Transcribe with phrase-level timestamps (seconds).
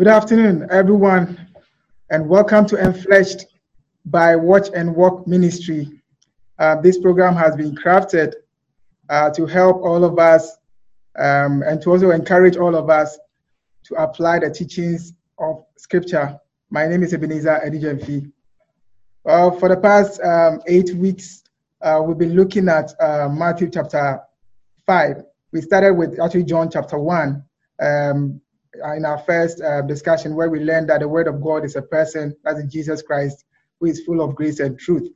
[0.00, 1.46] Good afternoon, everyone,
[2.08, 3.44] and welcome to Enfleshed
[4.06, 5.90] by Watch and Walk Ministry.
[6.58, 8.32] Uh, this program has been crafted
[9.10, 10.56] uh, to help all of us
[11.18, 13.18] um, and to also encourage all of us
[13.84, 16.40] to apply the teachings of Scripture.
[16.70, 18.32] My name is Ebenezer Edijemfi.
[19.24, 21.44] Well, for the past um, eight weeks,
[21.82, 24.22] uh, we've been looking at uh, Matthew chapter
[24.86, 25.24] 5.
[25.52, 27.44] We started with actually John chapter 1
[27.82, 28.40] um,
[28.74, 31.82] in our first uh, discussion, where we learned that the Word of God is a
[31.82, 33.44] person, that's Jesus Christ,
[33.78, 35.08] who is full of grace and truth.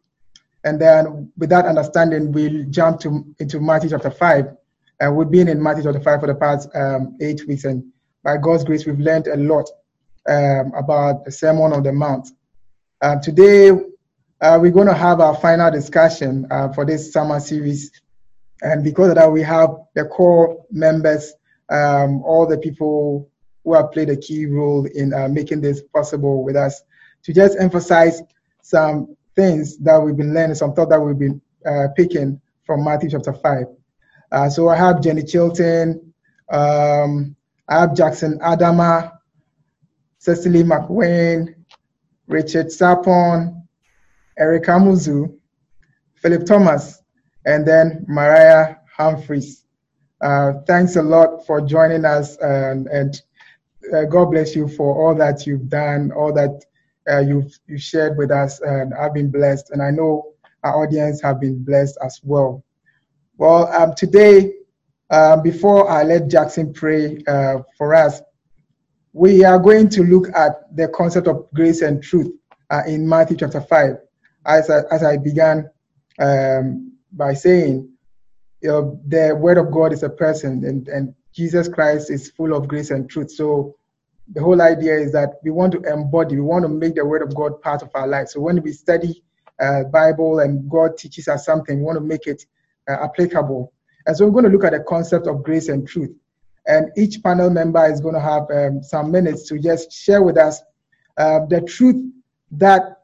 [0.64, 4.56] And then, with that understanding, we'll jump to, into Matthew chapter 5.
[5.00, 7.64] And we've been in Matthew chapter 5 for the past um, eight weeks.
[7.64, 7.84] And
[8.22, 9.68] by God's grace, we've learned a lot
[10.26, 12.28] um, about the Sermon on the Mount.
[13.02, 13.70] Um, today,
[14.40, 17.92] uh, we're going to have our final discussion uh, for this summer series.
[18.62, 21.34] And because of that, we have the core members,
[21.68, 23.30] um, all the people
[23.64, 26.82] who have played a key role in uh, making this possible with us,
[27.22, 28.22] to just emphasize
[28.62, 33.10] some things that we've been learning, some thought that we've been uh, picking from Matthew
[33.10, 33.64] chapter 5.
[34.32, 36.12] Uh, so I have Jenny Chilton,
[36.50, 37.34] um,
[37.68, 39.12] I have Jackson Adama,
[40.18, 41.54] Cecily McWayne,
[42.26, 43.62] Richard Sapon,
[44.38, 45.36] Eric Amuzu,
[46.16, 47.02] Philip Thomas,
[47.46, 49.64] and then Mariah Humphreys.
[50.20, 53.20] Uh, thanks a lot for joining us, and, and
[53.92, 56.64] uh, God bless you for all that you've done, all that
[57.10, 60.32] uh, you've, you shared with us, and I've been blessed, and I know
[60.62, 62.64] our audience have been blessed as well.
[63.36, 64.54] Well, um, today,
[65.10, 68.22] um, before I let Jackson pray uh, for us,
[69.12, 72.32] we are going to look at the concept of grace and truth
[72.70, 73.96] uh, in Matthew chapter 5.
[74.46, 75.70] As I, as I began
[76.18, 77.88] um, by saying,
[78.60, 82.54] you know, the Word of God is a person, and, and Jesus Christ is full
[82.54, 83.30] of grace and truth.
[83.30, 83.76] So
[84.28, 87.22] the whole idea is that we want to embody, we want to make the Word
[87.22, 88.28] of God part of our life.
[88.28, 89.22] So when we study
[89.60, 92.46] uh, Bible and God teaches us something, we want to make it
[92.88, 93.72] uh, applicable.
[94.06, 96.14] And so we're going to look at the concept of grace and truth.
[96.66, 100.38] And each panel member is going to have um, some minutes to just share with
[100.38, 100.62] us
[101.16, 102.02] uh, the truth
[102.52, 103.02] that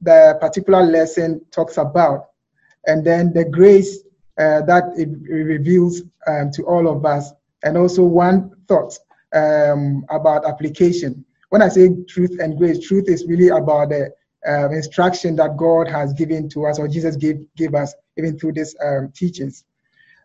[0.00, 2.26] the particular lesson talks about,
[2.86, 4.00] and then the grace
[4.38, 7.32] uh, that it, reveals um, to all of us,
[7.62, 8.98] and also one thought
[9.34, 11.24] um, about application.
[11.50, 14.10] When I say truth and grace, truth is really about the
[14.46, 18.52] uh, instruction that God has given to us, or Jesus gave, gave us, even through
[18.52, 19.64] these um, teachings.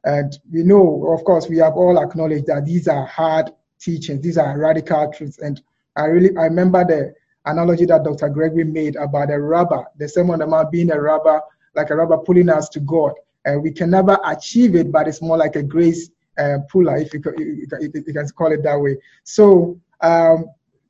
[0.03, 4.37] And we know, of course, we have all acknowledged that these are hard teachings, these
[4.37, 5.39] are radical truths.
[5.39, 5.61] And
[5.95, 7.13] I really, I remember the
[7.45, 8.29] analogy that Dr.
[8.29, 11.41] Gregory made about a rubber, the Sermon on the Mount being a rubber,
[11.75, 13.13] like a rubber pulling us to God.
[13.45, 17.13] And we can never achieve it, but it's more like a grace uh, puller, if
[17.13, 18.97] you, you, can call it that way.
[19.23, 20.45] So um,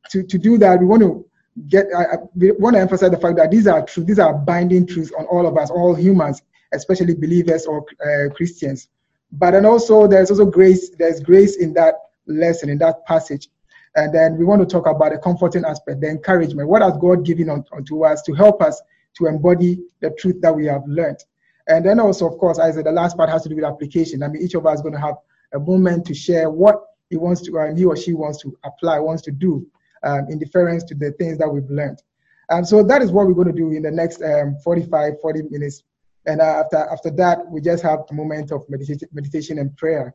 [0.10, 1.26] to, to do that, we want to
[1.68, 4.86] get, I, we want to emphasize the fact that these are true, these are binding
[4.86, 6.42] truths on all of us, all humans,
[6.74, 8.88] especially believers or uh, Christians.
[9.32, 11.96] But then also there's also grace, there's grace in that
[12.28, 13.50] lesson, in that passage.
[13.96, 16.70] And then we want to talk about the comforting aspect, the encouragement.
[16.70, 18.82] What has God given unto us to help us
[19.16, 21.24] to embody the truth that we have learned?
[21.68, 24.24] And then also, of course, I said the last part has to do with application.
[24.24, 25.16] I mean, each of us is going to have
[25.54, 29.00] a moment to share what he wants to, and he or she wants to apply,
[29.00, 29.66] wants to do
[30.04, 32.02] um, in deference to the things that we've learned.
[32.50, 35.44] And so that is what we're going to do in the next um, 45, 40
[35.44, 35.84] minutes
[36.26, 40.14] and uh, after, after that, we just have a moment of meditation, meditation and prayer.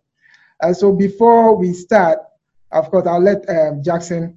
[0.60, 2.20] And so before we start,
[2.72, 4.36] of course, I'll let um, Jackson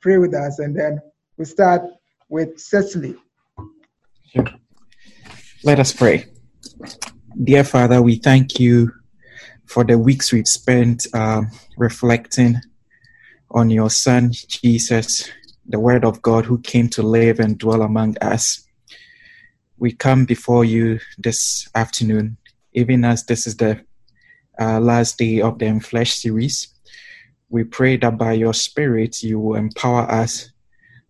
[0.00, 1.00] pray with us, and then
[1.36, 1.82] we start
[2.28, 3.16] with Cecily.
[4.26, 4.46] Sure.
[5.66, 6.26] Let us pray.
[7.42, 8.92] Dear Father, we thank you
[9.66, 11.42] for the weeks we've spent uh,
[11.76, 12.60] reflecting
[13.50, 15.28] on your Son, Jesus,
[15.66, 18.66] the Word of God who came to live and dwell among us
[19.78, 22.36] we come before you this afternoon,
[22.72, 23.84] even as this is the
[24.60, 26.68] uh, last day of the Flesh series.
[27.50, 30.50] We pray that by your Spirit, you will empower us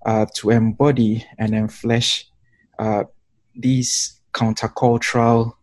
[0.04, 2.24] uh, to embody and enflesh
[2.78, 3.04] uh,
[3.54, 5.54] these countercultural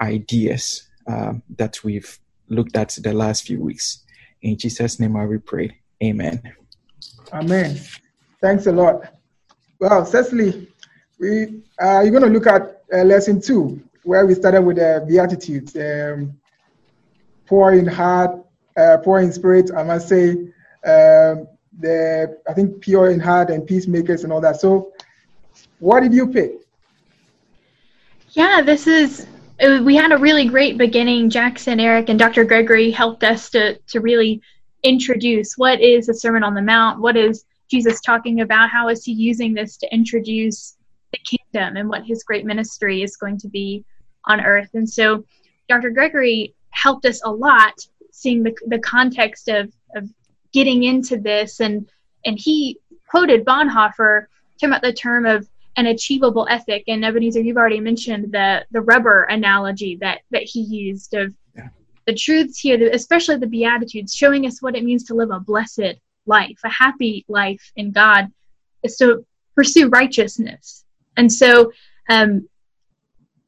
[0.00, 2.18] ideas uh, that we've
[2.48, 4.04] looked at the last few weeks.
[4.42, 5.78] In Jesus' name, I will pray.
[6.02, 6.42] Amen.
[7.32, 7.80] Amen.
[8.40, 9.14] Thanks a lot.
[9.78, 10.68] Well, Cecily,
[11.20, 15.04] we uh, you're going to look at uh, lesson two, where we started with the
[15.08, 16.38] Beatitudes, um,
[17.46, 18.32] poor in heart,
[18.76, 19.70] uh, poor in spirit.
[19.76, 20.30] I must say,
[20.84, 21.46] um,
[21.78, 24.60] the I think pure in heart and peacemakers and all that.
[24.60, 24.92] So,
[25.78, 26.67] what did you pick?
[28.38, 29.26] Yeah, this is.
[29.60, 31.28] Uh, we had a really great beginning.
[31.28, 32.44] Jackson, Eric, and Dr.
[32.44, 34.40] Gregory helped us to to really
[34.84, 37.00] introduce what is the Sermon on the Mount?
[37.00, 38.70] What is Jesus talking about?
[38.70, 40.76] How is he using this to introduce
[41.10, 43.84] the kingdom and what his great ministry is going to be
[44.26, 44.70] on earth?
[44.74, 45.24] And so
[45.68, 45.90] Dr.
[45.90, 47.74] Gregory helped us a lot
[48.12, 50.08] seeing the, the context of, of
[50.52, 51.90] getting into this and
[52.24, 54.26] and he quoted Bonhoeffer
[54.60, 56.82] talking about the term of an achievable ethic.
[56.88, 61.68] And Ebenezer, you've already mentioned the the rubber analogy that that he used of yeah.
[62.06, 65.94] the truths here, especially the Beatitudes, showing us what it means to live a blessed
[66.26, 68.26] life, a happy life in God,
[68.82, 70.84] is to pursue righteousness.
[71.16, 71.72] And so,
[72.08, 72.48] um,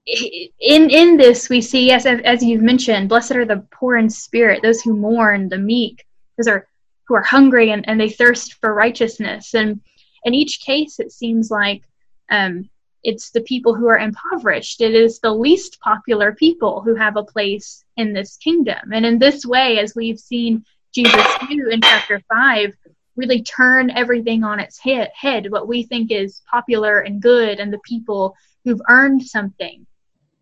[0.06, 4.62] in in this, we see, as as you've mentioned, blessed are the poor in spirit,
[4.62, 6.06] those who mourn, the meek,
[6.38, 6.68] those are
[7.06, 9.54] who are hungry and, and they thirst for righteousness.
[9.54, 9.80] And
[10.22, 11.82] in each case, it seems like
[12.30, 12.68] um,
[13.02, 14.80] it's the people who are impoverished.
[14.80, 18.92] It is the least popular people who have a place in this kingdom.
[18.92, 22.74] And in this way, as we've seen Jesus do in chapter 5,
[23.16, 27.72] really turn everything on its head, head, what we think is popular and good, and
[27.72, 29.86] the people who've earned something.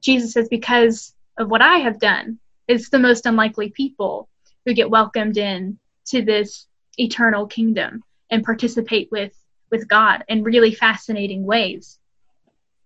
[0.01, 4.29] Jesus says, because of what I have done, it's the most unlikely people
[4.65, 6.67] who get welcomed in to this
[6.99, 9.33] eternal kingdom and participate with
[9.71, 11.99] with God in really fascinating ways.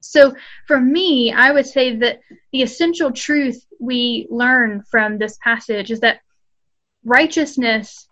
[0.00, 0.34] So,
[0.67, 2.20] for me, I would say that
[2.52, 6.20] the essential truth we learn from this passage is that
[7.05, 8.08] righteousness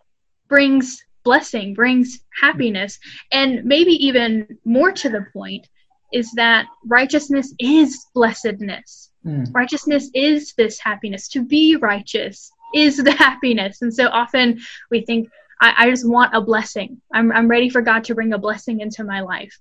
[0.48, 2.98] brings blessing, brings happiness,
[3.32, 5.68] and maybe even more to the point
[6.12, 9.10] is that righteousness is blessedness.
[9.24, 9.52] Mm.
[9.54, 11.28] Righteousness is this happiness.
[11.28, 13.82] To be righteous is the happiness.
[13.82, 15.28] And so often we think,
[15.60, 17.00] I, I just want a blessing.
[17.12, 19.58] I'm, I'm ready for God to bring a blessing into my life.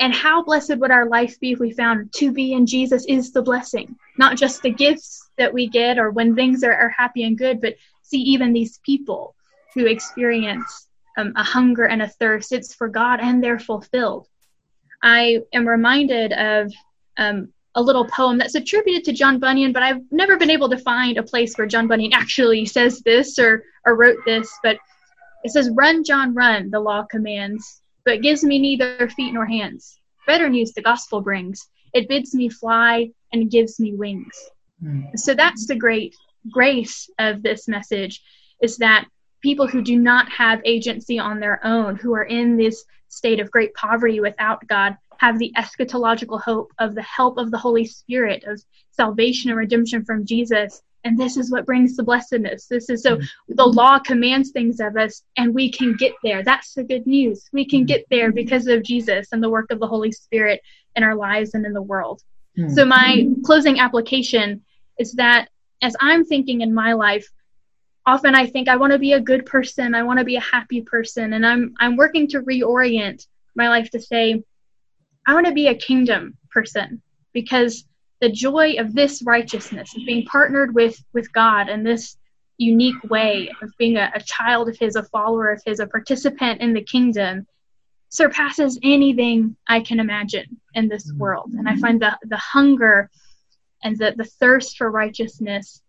[0.00, 3.32] And how blessed would our life be if we found to be in Jesus is
[3.32, 7.24] the blessing, not just the gifts that we get or when things are, are happy
[7.24, 9.34] and good, but see even these people
[9.74, 12.52] who experience um, a hunger and a thirst.
[12.52, 14.28] It's for God and they're fulfilled.
[15.02, 16.72] I am reminded of
[17.16, 20.78] um, a little poem that's attributed to John Bunyan, but I've never been able to
[20.78, 24.52] find a place where John Bunyan actually says this or, or wrote this.
[24.62, 24.78] But
[25.44, 29.98] it says, Run, John, run, the law commands, but gives me neither feet nor hands.
[30.26, 31.68] Better news the gospel brings.
[31.94, 34.34] It bids me fly and gives me wings.
[34.82, 35.18] Mm.
[35.18, 36.14] So that's the great
[36.50, 38.22] grace of this message
[38.62, 39.06] is that
[39.42, 43.50] people who do not have agency on their own, who are in this state of
[43.50, 48.44] great poverty without God, have the eschatological hope of the help of the Holy Spirit,
[48.44, 48.60] of
[48.90, 52.66] salvation and redemption from Jesus, and this is what brings the blessedness.
[52.66, 53.54] This is so mm-hmm.
[53.54, 56.42] the law commands things of us and we can get there.
[56.42, 57.48] That's the good news.
[57.52, 60.60] We can get there because of jesus and the work of the holy spirit
[60.96, 62.22] in our lives and in the world.
[62.58, 62.74] Mm-hmm.
[62.74, 64.62] so my closing application
[64.98, 65.48] is that
[65.80, 67.28] as i'm thinking in my life
[68.04, 70.40] often i think i want to be a good person i want to be a
[70.40, 74.42] happy person and i'm i'm working to reorient my life to say
[75.28, 77.00] i want to be a kingdom person
[77.32, 77.84] because
[78.20, 82.16] the joy of this righteousness of being partnered with with god in this
[82.56, 86.60] unique way of being a, a child of his a follower of his a participant
[86.60, 87.46] in the kingdom
[88.08, 91.20] surpasses anything i can imagine in this mm-hmm.
[91.20, 93.08] world and i find the the hunger
[93.84, 95.82] and the, the thirst for righteousness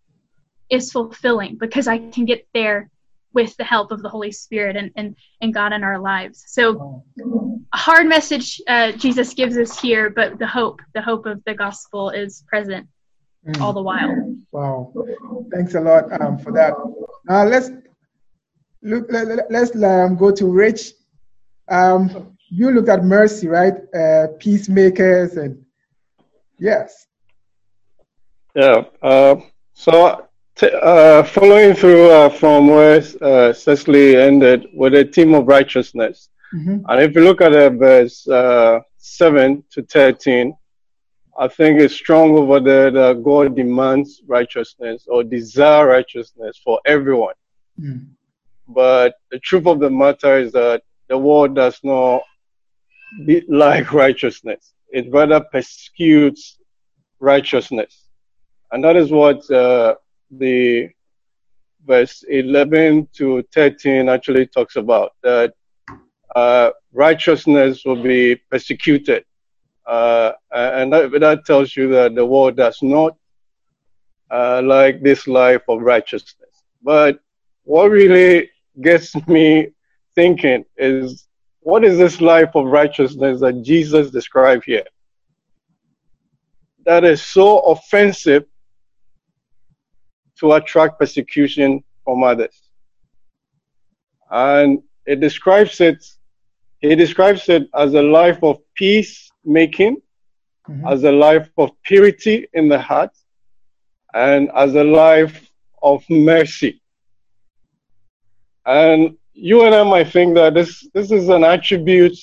[0.68, 2.88] is fulfilling because i can get there
[3.32, 6.44] with the help of the Holy Spirit and, and, and God in our lives.
[6.48, 7.04] So,
[7.76, 12.10] hard message uh, Jesus gives us here, but the hope, the hope of the gospel
[12.10, 12.88] is present
[13.46, 13.60] mm.
[13.60, 14.36] all the while.
[14.52, 14.92] Wow.
[15.52, 16.74] Thanks a lot um, for that.
[17.28, 17.70] Uh, let's
[18.82, 20.92] look, let, us um, go to Rich.
[21.68, 23.74] Um, you looked at mercy, right?
[23.94, 25.64] Uh, peacemakers and
[26.58, 27.06] yes.
[28.54, 28.84] Yeah.
[29.00, 29.36] Uh,
[29.74, 30.26] so
[30.62, 36.28] uh, following through uh, from where uh, Cecily ended with a team of righteousness.
[36.54, 36.78] Mm-hmm.
[36.88, 40.54] And if you look at uh, verse uh, 7 to 13,
[41.38, 47.34] I think it's strong over there that God demands righteousness or desire righteousness for everyone.
[47.80, 48.08] Mm.
[48.68, 52.22] But the truth of the matter is that the world does not
[53.48, 54.74] like righteousness.
[54.90, 56.58] It rather persecutes
[57.20, 58.06] righteousness.
[58.72, 59.94] And that is what uh,
[60.30, 60.90] the
[61.86, 65.54] verse 11 to 13 actually talks about that
[66.36, 69.24] uh, righteousness will be persecuted.
[69.86, 73.16] Uh, and that, that, tells you that the world does not
[74.30, 76.50] uh, like this life of righteousness.
[76.82, 77.20] But
[77.64, 79.68] what really gets me
[80.14, 81.26] thinking is
[81.60, 84.84] what is this life of righteousness that Jesus described here?
[86.86, 88.44] That is so offensive
[90.38, 92.70] to attract persecution from others.
[94.30, 96.04] and it describes it.
[96.80, 99.98] He describes it as a life of peace making,
[100.68, 100.86] mm-hmm.
[100.86, 103.10] as a life of purity in the heart,
[104.14, 105.50] and as a life
[105.82, 106.80] of mercy.
[108.66, 112.16] And you and I might think that this, this is an attribute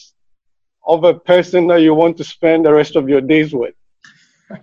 [0.88, 3.76] of a person that you want to spend the rest of your days with.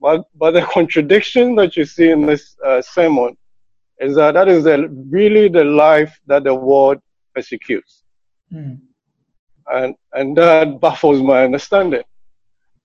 [0.00, 3.36] but, but the contradiction that you see in this uh, sermon
[4.00, 7.00] is that that is the, really the life that the world
[7.34, 8.02] persecutes.
[8.52, 8.80] Mm.
[9.66, 12.02] And, and that baffles my understanding.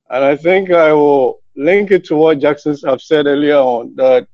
[0.10, 4.28] And I think I will link it to what Jackson have said earlier on that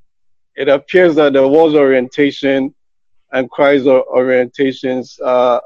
[0.56, 2.74] it appears that the world's orientation
[3.34, 5.60] and Christ's orientations uh,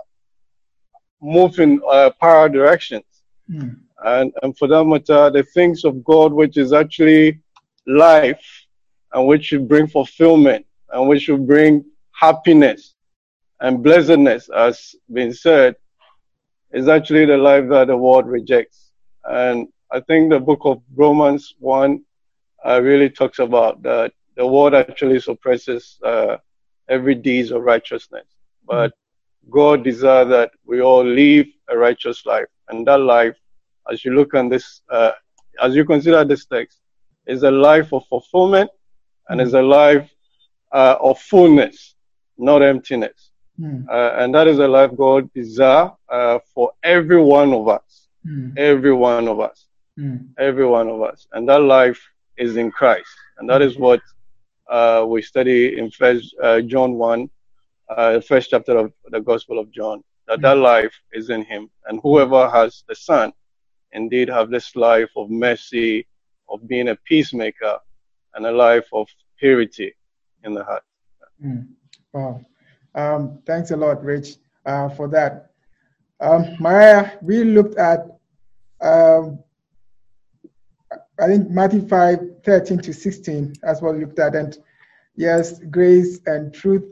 [1.22, 3.04] move in uh, parallel directions.
[3.52, 3.80] Mm.
[4.04, 7.40] And, and for that matter, the things of God, which is actually
[7.86, 8.66] life
[9.14, 12.96] and which should bring fulfillment and which should bring happiness
[13.62, 15.76] and blessedness, as been said,
[16.72, 18.92] is actually the life that the world rejects.
[19.26, 22.04] And I think the book of Romans 1
[22.66, 26.38] uh, really talks about that the world actually suppresses uh,
[26.88, 28.26] every deeds of righteousness.
[28.66, 28.94] But
[29.50, 32.48] God desires that we all live a righteous life.
[32.70, 33.36] And that life,
[33.92, 35.12] as you look on this, uh,
[35.62, 36.80] as you consider this text,
[37.26, 38.70] is a life of fulfillment
[39.28, 40.10] and is a life
[40.72, 41.96] uh, of fullness,
[42.38, 43.29] not emptiness.
[43.60, 43.88] Mm.
[43.90, 48.08] Uh, and that is a life God desires uh, for every one of us.
[48.26, 48.58] Mm.
[48.58, 49.66] Every one of us.
[49.98, 50.30] Mm.
[50.38, 51.28] Every one of us.
[51.34, 52.02] And that life
[52.38, 53.10] is in Christ.
[53.38, 54.02] And that is what
[54.70, 57.30] uh, we study in First uh, John 1,
[57.90, 61.70] uh, the first chapter of the Gospel of John, that that life is in him.
[61.86, 63.34] And whoever has the Son
[63.92, 66.06] indeed have this life of mercy,
[66.48, 67.80] of being a peacemaker,
[68.36, 69.08] and a life of
[69.40, 69.94] purity
[70.44, 70.84] in the heart.
[72.14, 72.42] Wow.
[72.96, 75.52] Um, thanks a lot, Rich, uh, for that.
[76.20, 78.06] Um, Maya, we looked at,
[78.82, 79.40] um,
[81.20, 84.36] I think Matthew 5, 13 to 16, as well looked at.
[84.36, 84.58] And
[85.16, 86.84] yes, grace and truth.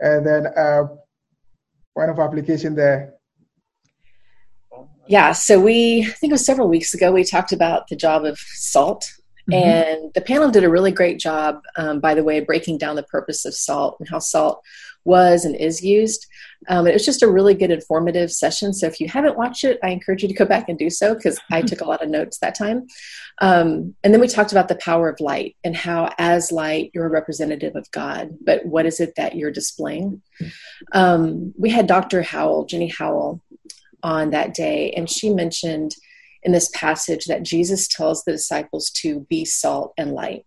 [0.00, 0.84] And then uh,
[1.94, 3.14] one of application there.
[5.06, 8.24] Yeah, so we, I think it was several weeks ago, we talked about the job
[8.24, 9.10] of salt
[9.50, 9.68] Mm-hmm.
[9.68, 13.02] And the panel did a really great job, um, by the way, breaking down the
[13.02, 14.62] purpose of salt and how salt
[15.04, 16.26] was and is used.
[16.68, 18.72] Um, it was just a really good informative session.
[18.72, 21.14] So if you haven't watched it, I encourage you to go back and do so
[21.14, 22.86] because I took a lot of notes that time.
[23.40, 27.06] Um, and then we talked about the power of light and how, as light, you're
[27.06, 28.36] a representative of God.
[28.40, 30.22] But what is it that you're displaying?
[30.92, 32.22] Um, we had Dr.
[32.22, 33.40] Howell, Jenny Howell,
[34.02, 35.94] on that day, and she mentioned
[36.42, 40.44] in this passage that Jesus tells the disciples to be salt and light.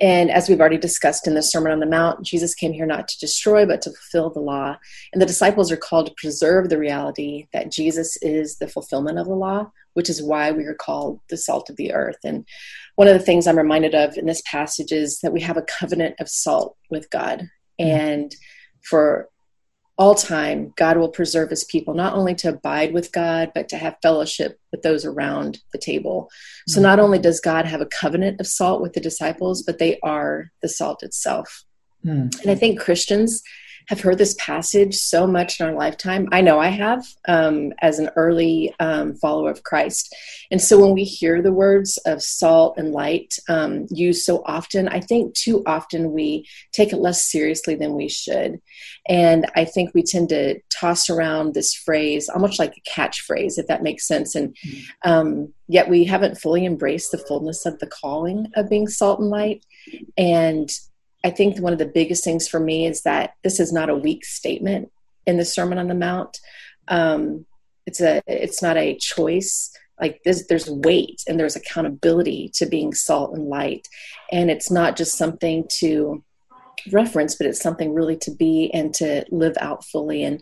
[0.00, 3.08] And as we've already discussed in the Sermon on the Mount, Jesus came here not
[3.08, 4.76] to destroy, but to fulfill the law.
[5.12, 9.26] And the disciples are called to preserve the reality that Jesus is the fulfillment of
[9.26, 12.18] the law, which is why we are called the salt of the earth.
[12.24, 12.46] And
[12.96, 15.62] one of the things I'm reminded of in this passage is that we have a
[15.62, 17.48] covenant of salt with God.
[17.80, 17.90] Mm-hmm.
[17.90, 18.36] And
[18.82, 19.28] for
[19.98, 23.76] all time, God will preserve his people, not only to abide with God, but to
[23.76, 26.30] have fellowship with those around the table.
[26.68, 26.84] So, mm-hmm.
[26.84, 30.52] not only does God have a covenant of salt with the disciples, but they are
[30.62, 31.64] the salt itself.
[32.06, 32.40] Mm.
[32.40, 33.42] And I think Christians
[33.88, 36.28] have heard this passage so much in our lifetime.
[36.30, 40.14] I know I have um, as an early um, follower of Christ.
[40.50, 44.88] And so when we hear the words of salt and light um, used so often,
[44.88, 48.60] I think too often we take it less seriously than we should.
[49.08, 53.68] And I think we tend to toss around this phrase almost like a catchphrase, if
[53.68, 54.34] that makes sense.
[54.34, 54.54] And
[55.02, 59.30] um, yet we haven't fully embraced the fullness of the calling of being salt and
[59.30, 59.64] light.
[60.18, 60.68] And
[61.24, 63.96] I think one of the biggest things for me is that this is not a
[63.96, 64.92] weak statement
[65.26, 66.38] in the Sermon on the Mount.
[66.86, 67.44] Um,
[67.86, 69.70] it's a it's not a choice.
[70.00, 73.88] Like this, there's weight and there's accountability to being salt and light,
[74.30, 76.22] and it's not just something to
[76.92, 80.22] reference, but it's something really to be and to live out fully.
[80.22, 80.40] And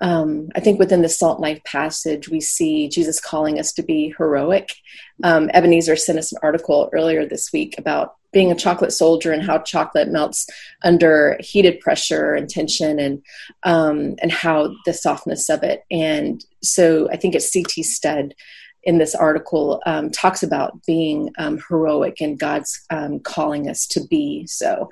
[0.00, 4.14] um, I think within the salt light passage, we see Jesus calling us to be
[4.16, 4.74] heroic.
[5.22, 9.42] Um, Ebenezer sent us an article earlier this week about being a chocolate soldier and
[9.42, 10.46] how chocolate melts
[10.82, 13.22] under heated pressure and tension and
[13.62, 15.84] um, and how the softness of it.
[15.90, 17.82] And so i think it's C.T.
[17.82, 18.34] Studd
[18.82, 24.00] in this article um, talks about being um, heroic and god's um, calling us to
[24.06, 24.90] be so.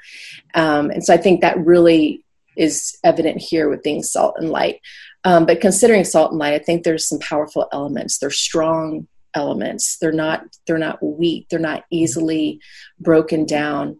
[0.54, 2.24] Um, and so i think that really
[2.56, 4.80] is evident here with being salt and light.
[5.24, 8.18] Um, but considering salt and light i think there's some powerful elements.
[8.18, 12.60] They're strong elements they're not they're not weak they're not easily
[13.00, 13.98] broken down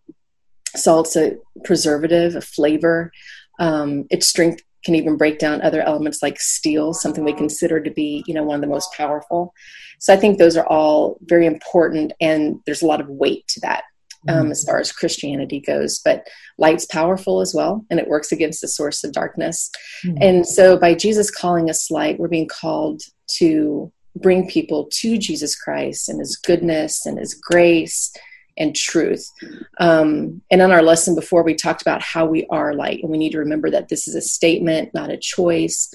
[0.76, 3.12] salt's a preservative, a flavor.
[3.58, 7.90] Um, its strength can even break down other elements like steel, something we consider to
[7.90, 9.54] be, you know, one of the most powerful.
[10.00, 13.60] So I think those are all very important, and there's a lot of weight to
[13.60, 13.84] that
[14.28, 14.50] um, mm-hmm.
[14.50, 16.00] as far as Christianity goes.
[16.04, 16.26] But
[16.58, 19.70] light's powerful as well, and it works against the source of darkness.
[20.04, 20.18] Mm-hmm.
[20.20, 23.02] And so, by Jesus calling us light, we're being called
[23.36, 28.12] to bring people to Jesus Christ and His goodness and His grace
[28.59, 29.31] and truth.
[29.78, 33.19] Um, and on our lesson before, we talked about how we are light, and we
[33.19, 35.92] need to remember that this is a statement, not a choice.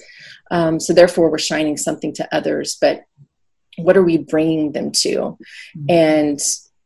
[0.50, 3.04] Um, so, therefore, we're shining something to others, but
[3.76, 5.08] what are we bringing them to?
[5.08, 5.86] Mm-hmm.
[5.88, 6.40] And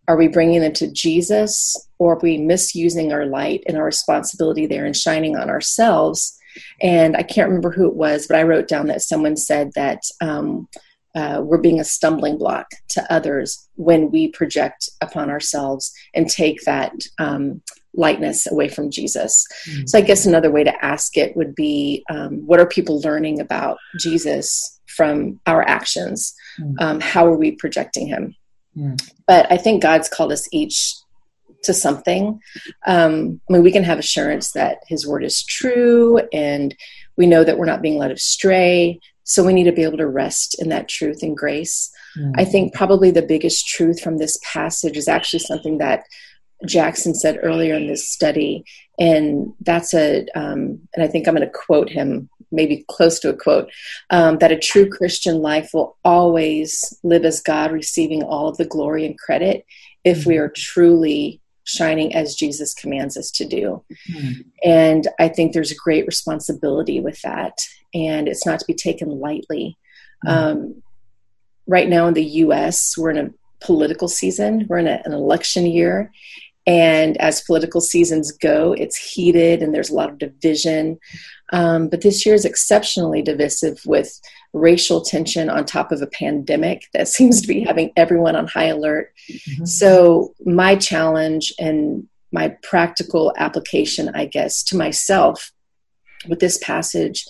[0.08, 4.66] are we bringing them to Jesus, or are we misusing our light and our responsibility
[4.66, 6.38] there and shining on ourselves?
[6.82, 10.02] And I can't remember who it was, but I wrote down that someone said that.
[10.20, 10.68] Um,
[11.14, 16.62] uh, we're being a stumbling block to others when we project upon ourselves and take
[16.62, 17.60] that um,
[17.94, 19.46] lightness away from Jesus.
[19.68, 19.86] Mm-hmm.
[19.86, 23.40] So, I guess another way to ask it would be um, what are people learning
[23.40, 26.34] about Jesus from our actions?
[26.60, 26.74] Mm-hmm.
[26.80, 28.34] Um, how are we projecting him?
[28.76, 28.94] Mm-hmm.
[29.26, 30.94] But I think God's called us each
[31.64, 32.40] to something.
[32.86, 36.74] Um, I mean, we can have assurance that his word is true and
[37.16, 40.06] we know that we're not being led astray so we need to be able to
[40.08, 41.90] rest in that truth and grace.
[42.18, 42.32] Mm-hmm.
[42.36, 46.04] I think probably the biggest truth from this passage is actually something that
[46.66, 48.64] Jackson said earlier in this study,
[48.98, 53.30] and that's a, um, and I think I'm going to quote him, maybe close to
[53.30, 53.68] a quote,
[54.10, 58.64] um, that a true Christian life will always live as God, receiving all of the
[58.64, 59.66] glory and credit
[60.04, 60.44] if we mm-hmm.
[60.44, 63.84] are truly shining as Jesus commands us to do.
[64.10, 64.40] Mm-hmm.
[64.64, 69.20] And I think there's a great responsibility with that and it's not to be taken
[69.20, 69.78] lightly.
[70.26, 70.38] Mm-hmm.
[70.38, 70.82] Um,
[71.66, 73.30] right now in the US, we're in a
[73.64, 76.12] political season, we're in a, an election year.
[76.64, 80.98] And as political seasons go, it's heated and there's a lot of division.
[81.52, 84.20] Um, but this year is exceptionally divisive with
[84.52, 88.66] racial tension on top of a pandemic that seems to be having everyone on high
[88.66, 89.12] alert.
[89.30, 89.64] Mm-hmm.
[89.66, 95.52] So, my challenge and my practical application, I guess, to myself
[96.28, 97.26] with this passage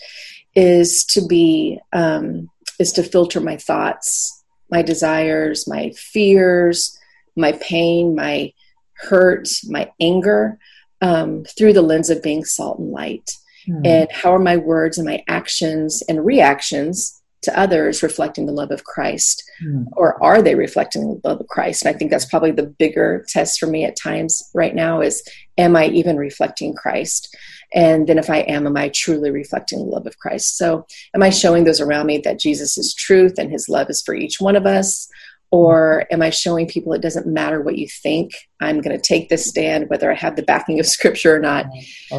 [0.55, 6.99] is to be um, is to filter my thoughts my desires my fears
[7.37, 8.53] my pain my
[8.95, 10.59] hurt my anger
[11.01, 13.37] um, through the lens of being salt and light
[13.68, 13.87] mm.
[13.87, 18.70] and how are my words and my actions and reactions to others reflecting the love
[18.70, 19.42] of Christ?
[19.64, 19.87] Mm.
[19.92, 21.85] Or are they reflecting the love of Christ?
[21.85, 25.22] And I think that's probably the bigger test for me at times right now is
[25.59, 27.37] am I even reflecting Christ?
[27.75, 30.57] And then if I am, am I truly reflecting the love of Christ?
[30.57, 34.03] So am I showing those around me that Jesus is truth and his love is
[34.03, 35.09] for each one of us?
[35.53, 38.33] Or am I showing people it doesn't matter what you think?
[38.61, 41.67] I'm going to take this stand, whether I have the backing of scripture or not.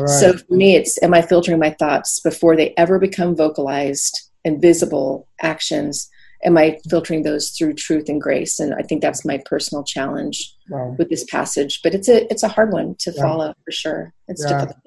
[0.06, 4.62] So for me, it's am I filtering my thoughts before they ever become vocalized and
[4.62, 6.10] visible actions
[6.44, 10.56] am i filtering those through truth and grace and i think that's my personal challenge
[10.70, 10.96] wow.
[10.98, 13.22] with this passage but it's a it's a hard one to yeah.
[13.22, 14.66] follow for sure it's yeah.
[14.66, 14.78] difficult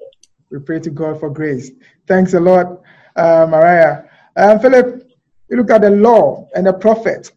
[0.51, 1.71] we pray to god for grace
[2.07, 2.81] thanks a lot
[3.15, 4.03] uh, mariah
[4.35, 5.09] um, philip
[5.49, 7.31] you look at the law and the prophet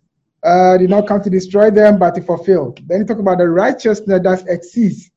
[0.44, 3.48] uh, did not come to destroy them but to fulfill then you talk about the
[3.48, 5.11] righteousness that exceeds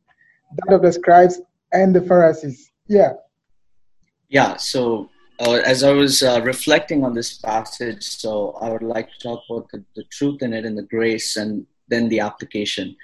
[0.57, 3.13] that of the scribes and the pharisees yeah
[4.29, 5.09] yeah so
[5.39, 9.43] uh, as I was uh, reflecting on this passage, so I would like to talk
[9.49, 12.95] about the, the truth in it and the grace and then the application.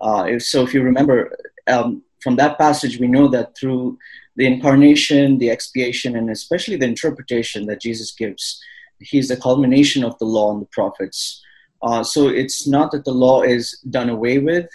[0.00, 3.98] Uh, if, so, if you remember um, from that passage, we know that through
[4.36, 8.60] the incarnation, the expiation, and especially the interpretation that Jesus gives,
[9.00, 11.42] he's the culmination of the law and the prophets.
[11.82, 14.68] Uh, so it's not that the law is done away with,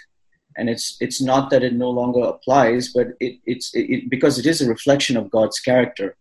[0.56, 4.46] and it's it's not that it no longer applies, but it, it's it, because it
[4.46, 6.16] is a reflection of God's character.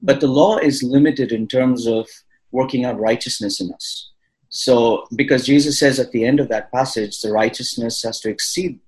[0.00, 2.06] But the law is limited in terms of
[2.52, 4.10] working out righteousness in us.
[4.50, 8.78] So, because Jesus says at the end of that passage, the righteousness has to exceed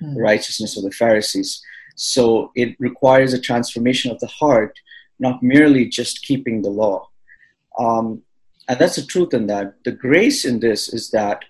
[0.00, 0.14] hmm.
[0.14, 1.62] the righteousness of the Pharisees.
[1.96, 4.78] So, it requires a transformation of the heart,
[5.18, 7.08] not merely just keeping the law.
[7.78, 8.22] Um,
[8.68, 9.74] and that's the truth in that.
[9.84, 11.44] The grace in this is that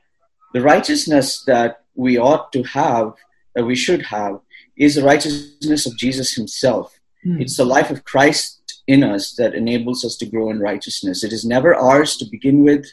[0.53, 3.15] the righteousness that we ought to have,
[3.55, 4.41] that we should have,
[4.77, 6.99] is the righteousness of Jesus himself.
[7.23, 7.41] Hmm.
[7.41, 11.25] It's the life of Christ in us that enables us to grow in righteousness.
[11.25, 12.87] It is never ours to begin with,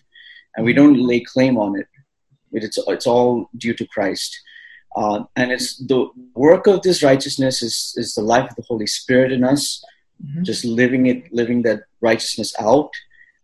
[0.55, 1.87] and we don't lay claim on it.
[2.51, 4.39] It's, it's all due to Christ.
[4.95, 8.87] Uh, and it's the work of this righteousness is, is the life of the Holy
[8.87, 9.83] Spirit in us,
[10.23, 10.43] mm-hmm.
[10.43, 12.91] just living it, living that righteousness out.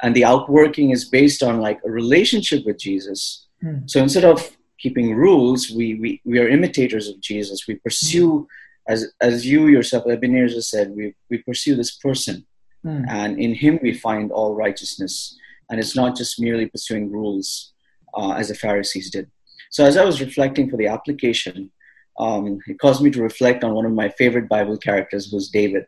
[0.02, 3.46] And the outworking is based on like a relationship with Jesus.
[3.64, 3.90] Mm.
[3.90, 7.68] So instead of keeping rules, we, we, we are imitators of Jesus.
[7.68, 8.48] We pursue
[8.88, 12.46] as as you yourself, Ebenezer said, we we pursue this person,
[12.86, 13.06] mm.
[13.10, 15.38] and in him we find all righteousness,
[15.70, 17.74] and it's not just merely pursuing rules
[18.16, 19.30] uh, as the Pharisees did.
[19.72, 21.72] So as I was reflecting for the application,
[22.18, 25.86] um, it caused me to reflect on one of my favorite Bible characters, was David.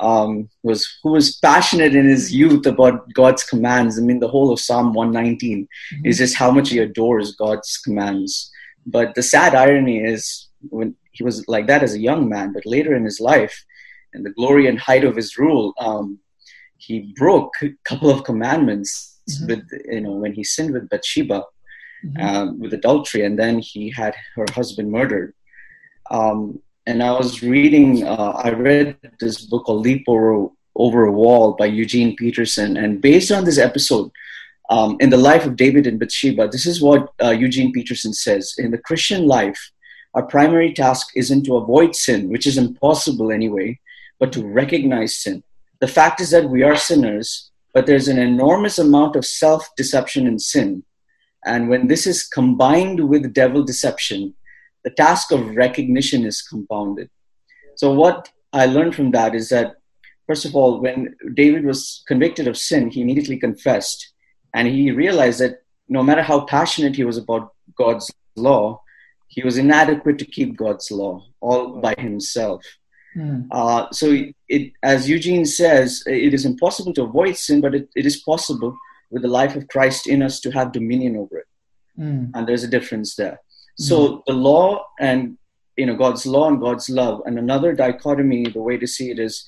[0.00, 3.98] Um, was who was passionate in his youth about God's commands.
[3.98, 6.06] I mean, the whole of Psalm 119 mm-hmm.
[6.06, 8.50] is just how much he adores God's commands.
[8.86, 12.64] But the sad irony is when he was like that as a young man, but
[12.64, 13.64] later in his life,
[14.14, 16.18] in the glory and height of his rule, um,
[16.76, 19.46] he broke a couple of commandments mm-hmm.
[19.46, 21.44] with you know when he sinned with Bathsheba
[22.04, 22.22] mm-hmm.
[22.22, 25.34] um, with adultery, and then he had her husband murdered.
[26.10, 31.12] Um, and I was reading, uh, I read this book called Leap Over, Over a
[31.12, 32.78] Wall by Eugene Peterson.
[32.78, 34.10] And based on this episode,
[34.70, 38.54] um, in the life of David and Bathsheba, this is what uh, Eugene Peterson says
[38.56, 39.70] In the Christian life,
[40.14, 43.78] our primary task isn't to avoid sin, which is impossible anyway,
[44.18, 45.42] but to recognize sin.
[45.80, 50.26] The fact is that we are sinners, but there's an enormous amount of self deception
[50.26, 50.84] in sin.
[51.44, 54.34] And when this is combined with devil deception,
[54.84, 57.10] the task of recognition is compounded.
[57.76, 59.76] So, what I learned from that is that,
[60.26, 64.12] first of all, when David was convicted of sin, he immediately confessed.
[64.54, 68.82] And he realized that no matter how passionate he was about God's law,
[69.28, 72.64] he was inadequate to keep God's law all by himself.
[73.16, 73.46] Mm.
[73.50, 74.16] Uh, so,
[74.48, 78.76] it, as Eugene says, it is impossible to avoid sin, but it, it is possible
[79.10, 81.46] with the life of Christ in us to have dominion over it.
[81.98, 82.30] Mm.
[82.34, 83.40] And there's a difference there.
[83.78, 84.20] So mm-hmm.
[84.26, 85.38] the law and
[85.76, 89.18] you know God's law and God's love, and another dichotomy, the way to see it
[89.18, 89.46] is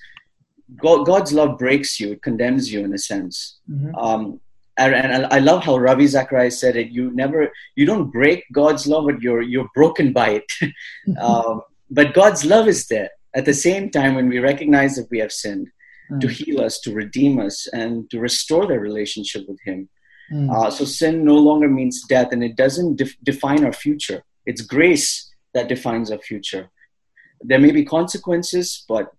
[0.77, 3.59] God, God's love breaks you, it condemns you in a sense.
[3.69, 3.95] Mm-hmm.
[3.97, 4.41] Um,
[4.77, 6.89] and, and, I love how Ravi Zacharias said it.
[6.89, 10.75] You never, you don't break God's love, but you're you're broken by it.
[11.21, 15.19] um, but God's love is there at the same time when we recognize that we
[15.19, 15.69] have sinned,
[16.11, 16.21] mm-hmm.
[16.21, 19.89] to heal us, to redeem us, and to restore the relationship with Him.
[20.33, 20.51] Mm.
[20.55, 24.23] Uh, so sin no longer means death, and it doesn't def- define our future.
[24.47, 26.71] It's grace that defines our future.
[27.41, 29.13] There may be consequences, but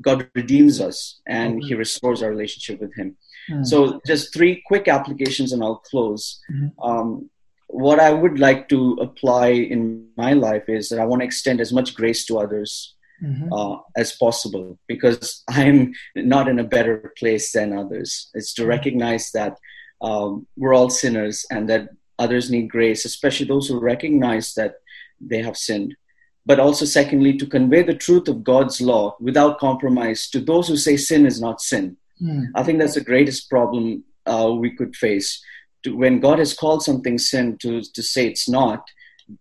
[0.00, 1.68] God redeems us and mm-hmm.
[1.68, 3.16] He restores our relationship with Him.
[3.50, 3.66] Mm.
[3.66, 6.40] So, just three quick applications, and I'll close.
[6.52, 6.82] Mm-hmm.
[6.82, 7.30] Um,
[7.68, 11.60] what I would like to apply in my life is that I want to extend
[11.60, 13.50] as much grace to others mm-hmm.
[13.52, 18.30] uh, as possible because I'm not in a better place than others.
[18.34, 18.68] It's to mm-hmm.
[18.68, 19.56] recognize that
[20.02, 21.88] um, we're all sinners and that
[22.18, 24.74] others need grace, especially those who recognize that
[25.20, 25.96] they have sinned.
[26.44, 30.76] But also, secondly, to convey the truth of God's law without compromise to those who
[30.76, 31.96] say sin is not sin.
[32.20, 32.46] Mm.
[32.54, 35.42] I think that's the greatest problem uh, we could face.
[35.84, 38.84] To, when God has called something sin, to, to say it's not,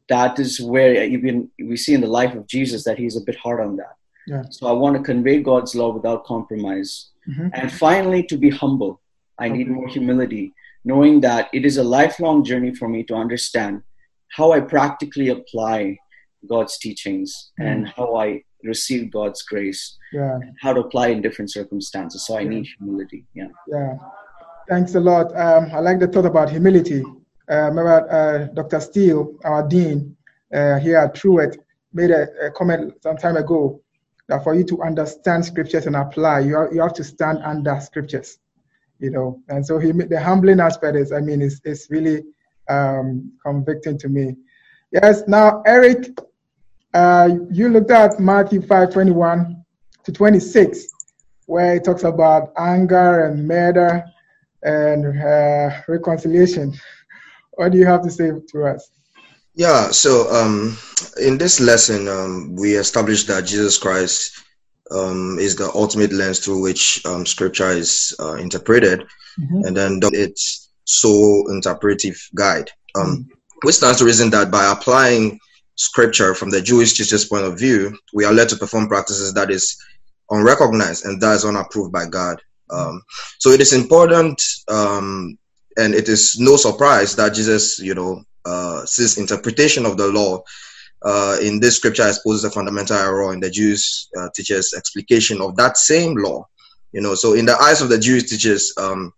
[0.10, 3.36] that is where even we see in the life of Jesus that he's a bit
[3.36, 3.96] hard on that.
[4.28, 4.44] Yeah.
[4.52, 7.10] So I want to convey God's law without compromise.
[7.28, 7.48] Mm-hmm.
[7.54, 9.02] And finally, to be humble.
[9.42, 10.54] I need more humility,
[10.86, 13.82] knowing that it is a lifelong journey for me to understand
[14.30, 15.98] how I practically apply
[16.48, 17.66] God's teachings mm.
[17.66, 20.38] and how I receive God's grace, yeah.
[20.60, 22.26] how to apply in different circumstances.
[22.26, 22.50] So I yeah.
[22.50, 23.26] need humility.
[23.34, 23.48] Yeah.
[23.68, 23.96] Yeah.
[24.70, 25.36] Thanks a lot.
[25.36, 27.04] Um, I like the thought about humility.
[27.52, 28.80] Uh, remember, uh, Dr.
[28.80, 30.16] Still, our dean
[30.54, 31.58] uh, here at Truett,
[31.94, 33.82] made a, a, comment some time ago
[34.30, 37.78] that for you to understand scriptures and apply, you, are, you have to stand under
[37.82, 38.38] scriptures
[39.02, 39.42] you know.
[39.50, 42.24] And so he, the humbling aspect is, I mean, is is really
[42.70, 44.36] um, convicting to me.
[44.92, 45.24] Yes.
[45.28, 46.18] Now, Eric,
[46.94, 49.66] uh, you looked at Matthew five twenty one
[50.04, 50.88] to twenty six,
[51.48, 54.04] where it talks about anger and murder
[54.64, 56.74] and uh, reconciliation.
[57.56, 58.90] What do you have to say to us?
[59.54, 60.78] Yeah, so um,
[61.22, 64.42] in this lesson, um, we established that Jesus Christ
[64.92, 69.06] um, is the ultimate lens through which um, scripture is uh, interpreted,
[69.40, 69.66] mm-hmm.
[69.66, 72.70] and then its sole interpretive guide.
[72.96, 73.32] Um, mm-hmm.
[73.64, 75.40] Which stands to reason that by applying
[75.76, 79.52] scripture from the Jewish teacher's point of view, we are led to perform practices that
[79.52, 79.78] is
[80.30, 82.42] unrecognized and that is unapproved by God.
[82.72, 83.02] Um,
[83.40, 85.38] so it is important, um,
[85.78, 90.44] and it is no surprise that Jesus, you know, uh, his interpretation of the law
[91.04, 95.56] uh, in this scripture exposes a fundamental error in the Jewish uh, teachers' explication of
[95.56, 96.48] that same law.
[96.92, 99.14] You know, so in the eyes of the Jewish teachers, um,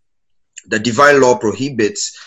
[0.68, 2.18] the divine law prohibits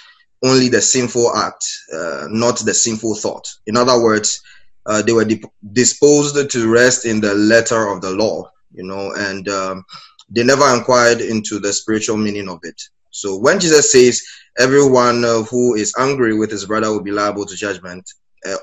[0.44, 3.48] only the sinful act, uh, not the sinful thought.
[3.66, 4.42] In other words,
[4.84, 5.42] uh, they were di-
[5.72, 9.84] disposed to rest in the letter of the law, you know, and um,
[10.28, 12.80] they never inquired into the spiritual meaning of it.
[13.10, 14.22] So when Jesus says,
[14.58, 18.08] everyone uh, who is angry with his brother will be liable to judgment,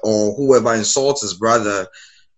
[0.03, 1.87] or whoever insults his brother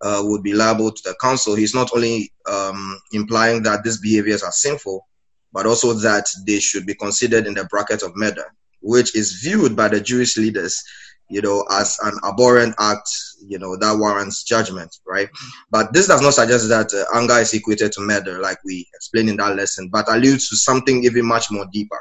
[0.02, 4.44] uh, would be liable to the council, he's not only um, implying that these behaviors
[4.44, 5.08] are sinful,
[5.54, 8.46] but also that they should be considered in the bracket of murder,
[8.82, 10.84] which is viewed by the Jewish leaders,
[11.30, 13.10] you know, as an abhorrent act,
[13.48, 15.30] you know, that warrants judgment, right?
[15.72, 19.30] But this does not suggest that uh, anger is equated to murder, like we explained
[19.30, 22.00] in that lesson, but alludes to something even much more deeper.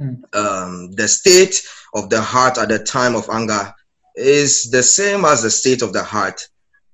[0.00, 0.36] Mm.
[0.36, 1.62] Um, the state
[1.94, 3.74] of the heart at the time of anger
[4.14, 6.40] is the same as the state of the heart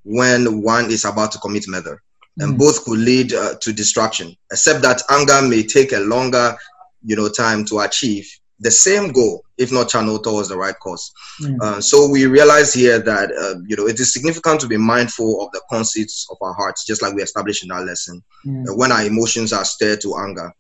[0.05, 2.03] when one is about to commit murder.
[2.39, 2.59] And mm.
[2.59, 6.57] both could lead uh, to destruction, except that anger may take a longer,
[7.05, 8.29] you know, time to achieve
[8.61, 11.13] the same goal, if not channeled towards the right cause.
[11.41, 11.61] Mm.
[11.61, 15.43] Uh, so we realize here that uh, you know it is significant to be mindful
[15.43, 18.65] of the conceits of our hearts, just like we established in our lesson, mm.
[18.77, 20.53] when our emotions are stirred to anger.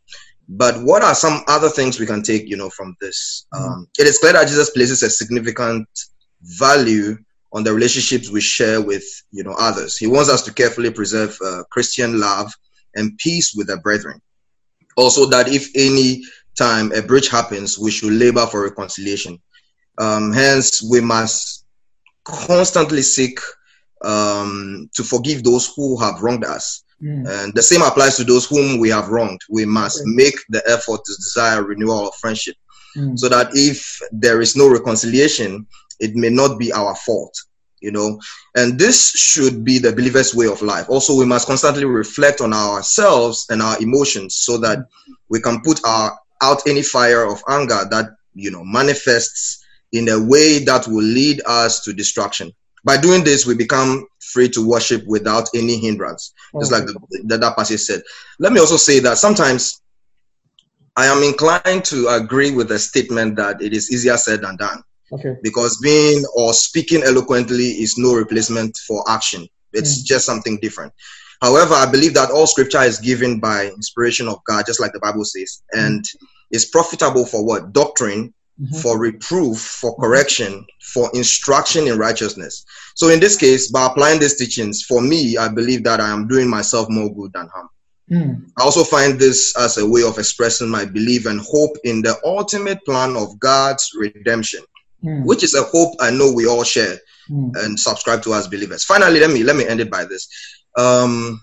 [0.48, 3.46] But what are some other things we can take, you know, from this?
[3.54, 3.60] Mm.
[3.60, 5.88] Um, it is clear that Jesus places a significant
[6.42, 7.16] value
[7.52, 9.96] on the relationships we share with you know others.
[9.96, 12.52] He wants us to carefully preserve uh, Christian love
[12.94, 14.20] and peace with our brethren.
[14.96, 16.24] Also, that if any
[16.56, 19.40] time a breach happens, we should labor for reconciliation.
[19.98, 21.64] Um, hence, we must
[22.24, 23.38] constantly seek
[24.04, 26.84] um, to forgive those who have wronged us.
[27.02, 27.28] Mm.
[27.28, 29.40] And the same applies to those whom we have wronged.
[29.48, 30.10] We must okay.
[30.10, 32.56] make the effort to desire renewal of friendship
[32.96, 33.18] mm.
[33.18, 35.66] so that if there is no reconciliation,
[36.00, 37.34] it may not be our fault
[37.80, 38.20] you know?
[38.56, 40.88] And this should be the believer's way of life.
[40.88, 44.78] Also we must constantly reflect on ourselves and our emotions so that
[45.28, 50.22] we can put our out any fire of anger that you know manifests in a
[50.22, 52.52] way that will lead us to destruction.
[52.84, 56.32] By doing this we become free to worship without any hindrance.
[56.60, 58.02] Just like the, the, that passage said.
[58.38, 59.80] Let me also say that sometimes
[60.96, 64.82] i am inclined to agree with the statement that it is easier said than done
[65.12, 65.36] Okay.
[65.42, 69.48] Because being or speaking eloquently is no replacement for action.
[69.72, 70.06] It's mm.
[70.06, 70.92] just something different.
[71.40, 75.00] However, I believe that all scripture is given by inspiration of God, just like the
[75.00, 76.26] Bible says, and mm.
[76.50, 77.72] is profitable for what?
[77.72, 78.76] Doctrine, mm-hmm.
[78.76, 82.64] for reproof, for correction, for instruction in righteousness.
[82.94, 86.26] So in this case, by applying these teachings, for me, I believe that I am
[86.26, 87.68] doing myself more good than harm.
[88.10, 88.50] Mm.
[88.58, 92.16] I also find this as a way of expressing my belief and hope in the
[92.24, 94.62] ultimate plan of God's redemption
[95.04, 95.24] mm.
[95.24, 96.98] which is a hope I know we all share
[97.30, 97.52] mm.
[97.64, 98.84] and subscribe to as believers.
[98.84, 100.28] Finally, let me let me end it by this.
[100.76, 101.40] Um,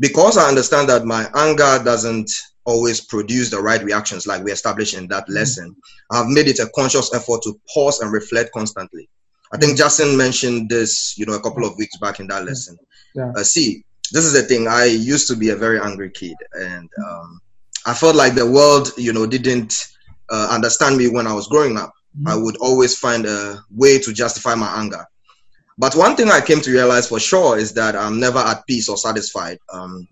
[0.00, 2.30] because I understand that my anger doesn't
[2.64, 5.34] always produce the right reactions like we established in that hmm.
[5.34, 5.76] lesson,
[6.10, 9.08] I've made it a conscious effort to pause and reflect constantly.
[9.52, 9.78] I think hmm.
[9.78, 12.76] Justin mentioned this, you know, a couple of weeks back in that lesson.
[13.14, 13.32] Yeah.
[13.36, 14.68] Uh, see, this is the thing.
[14.68, 17.40] I used to be a very angry kid, and um,
[17.86, 19.74] I felt like the world, you know, didn't
[20.30, 21.92] uh, understand me when I was growing up.
[22.16, 22.28] Mm-hmm.
[22.28, 25.06] I would always find a way to justify my anger.
[25.78, 28.88] But one thing I came to realize for sure is that I'm never at peace
[28.88, 29.58] or satisfied.
[29.72, 30.06] Um,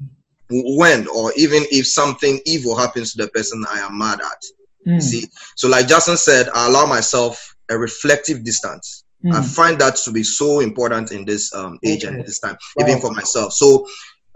[0.50, 4.42] when or even if something evil happens to the person I am mad at.
[4.86, 5.02] Mm.
[5.02, 9.04] See, so like Justin said, I allow myself a reflective distance.
[9.24, 9.34] Mm.
[9.34, 12.14] I find that to be so important in this um, age okay.
[12.14, 12.86] and this time, wow.
[12.86, 13.52] even for myself.
[13.52, 13.86] So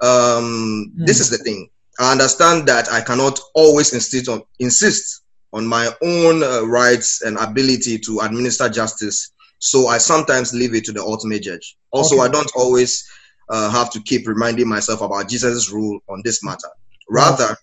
[0.00, 1.06] um, mm.
[1.06, 1.68] this is the thing.
[1.98, 5.22] I understand that I cannot always insist on insist
[5.54, 9.32] on my own uh, rights and ability to administer justice.
[9.60, 11.76] So I sometimes leave it to the ultimate judge.
[11.92, 12.24] Also, okay.
[12.24, 13.08] I don't always
[13.48, 16.68] uh, have to keep reminding myself about Jesus' rule on this matter.
[17.08, 17.56] Rather,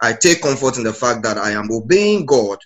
[0.00, 2.58] I take comfort in the fact that I am obeying God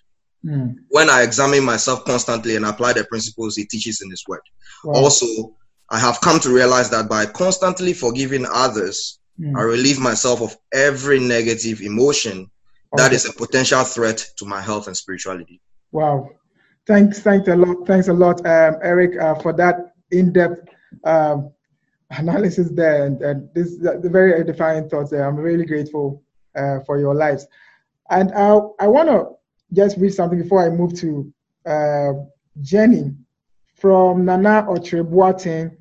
[0.44, 0.76] mm.
[0.90, 4.40] when I examine myself constantly and apply the principles He teaches in His Word.
[4.84, 4.94] Wow.
[5.02, 5.56] Also,
[5.90, 9.58] I have come to realize that by constantly forgiving others, mm.
[9.58, 12.48] I relieve myself of every negative emotion
[12.96, 15.61] that is a potential threat to my health and spirituality.
[15.92, 16.31] Wow.
[16.87, 17.87] Thanks, thanks a lot.
[17.87, 20.68] Thanks a lot, um, Eric, uh, for that in-depth
[21.05, 21.53] um,
[22.11, 25.27] analysis there, and, and this the very edifying thoughts there.
[25.27, 26.22] I'm really grateful
[26.57, 27.46] uh, for your lives,
[28.09, 29.37] and I I want to
[29.74, 31.33] just read something before I move to
[31.66, 32.12] uh,
[32.62, 33.14] Jenny
[33.74, 35.77] from Nana Otrebuatin.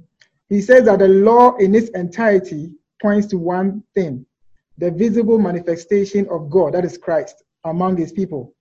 [0.49, 4.25] He says that the law in its entirety points to one thing:
[4.77, 8.53] the visible manifestation of God, that is Christ, among his people.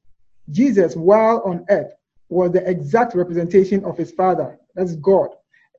[0.50, 1.92] Jesus, while on earth,
[2.28, 5.28] was the exact representation of his Father, that's God,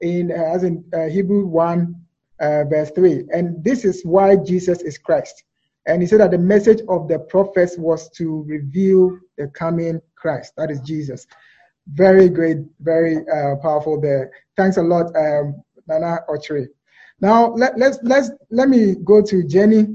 [0.01, 1.95] in uh, as in uh, Hebrew 1,
[2.39, 3.25] uh, verse 3.
[3.33, 5.43] And this is why Jesus is Christ.
[5.87, 10.53] And he said that the message of the prophets was to reveal the coming Christ,
[10.57, 11.25] that is Jesus.
[11.93, 14.31] Very great, very uh, powerful there.
[14.57, 16.67] Thanks a lot, um, Nana Ochre.
[17.21, 19.87] Now let, let's let's let me go to Jenny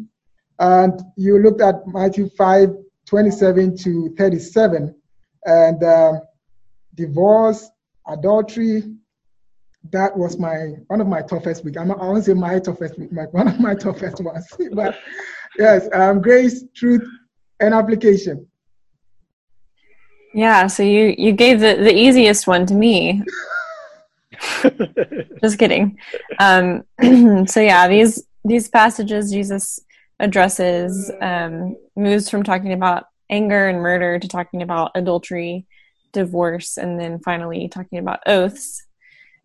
[0.62, 2.70] and you looked at Matthew 5
[3.04, 4.94] 27 to 37,
[5.44, 6.20] and um,
[6.94, 7.68] divorce,
[8.06, 8.84] adultery,
[9.90, 11.76] that was my one of my toughest week.
[11.76, 14.46] I'm, I won't say my toughest week, like one of my toughest ones.
[14.72, 14.96] but
[15.58, 17.06] yes, um, grace, truth,
[17.58, 18.46] and application.
[20.32, 23.24] Yeah, so you you gave the the easiest one to me.
[25.42, 25.98] Just kidding.
[26.38, 26.84] Um,
[27.46, 29.80] so yeah, these these passages Jesus
[30.22, 35.66] addresses um, moves from talking about anger and murder to talking about adultery,
[36.12, 38.86] divorce, and then finally talking about oaths.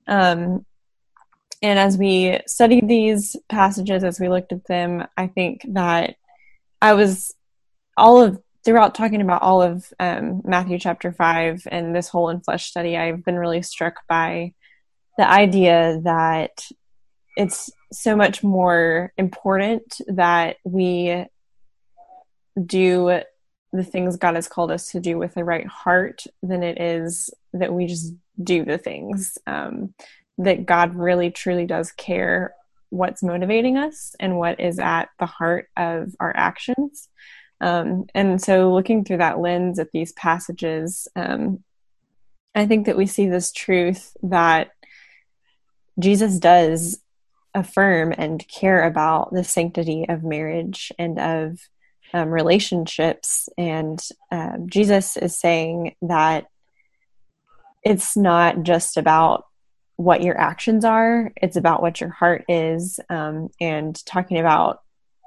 [0.07, 0.65] Um,
[1.63, 6.15] and as we studied these passages, as we looked at them, I think that
[6.79, 7.33] I was
[7.97, 12.67] all of throughout talking about all of um, Matthew chapter five and this whole enfleshed
[12.67, 14.53] study, I've been really struck by
[15.17, 16.67] the idea that
[17.35, 21.25] it's so much more important that we
[22.63, 23.21] do
[23.73, 27.29] the things God has called us to do with the right heart than it is
[27.53, 29.37] that we just do the things.
[29.45, 29.93] Um,
[30.37, 32.53] that God really truly does care
[32.89, 37.09] what's motivating us and what is at the heart of our actions.
[37.59, 41.63] Um, and so, looking through that lens at these passages, um,
[42.53, 44.69] I think that we see this truth that
[45.99, 46.99] Jesus does
[47.57, 51.59] affirm and care about the sanctity of marriage and of
[52.13, 53.49] um, relationships.
[53.57, 53.99] And
[54.31, 56.45] uh, Jesus is saying that
[57.83, 59.45] it's not just about
[59.95, 62.99] what your actions are, it's about what your heart is.
[63.09, 64.81] Um, and talking about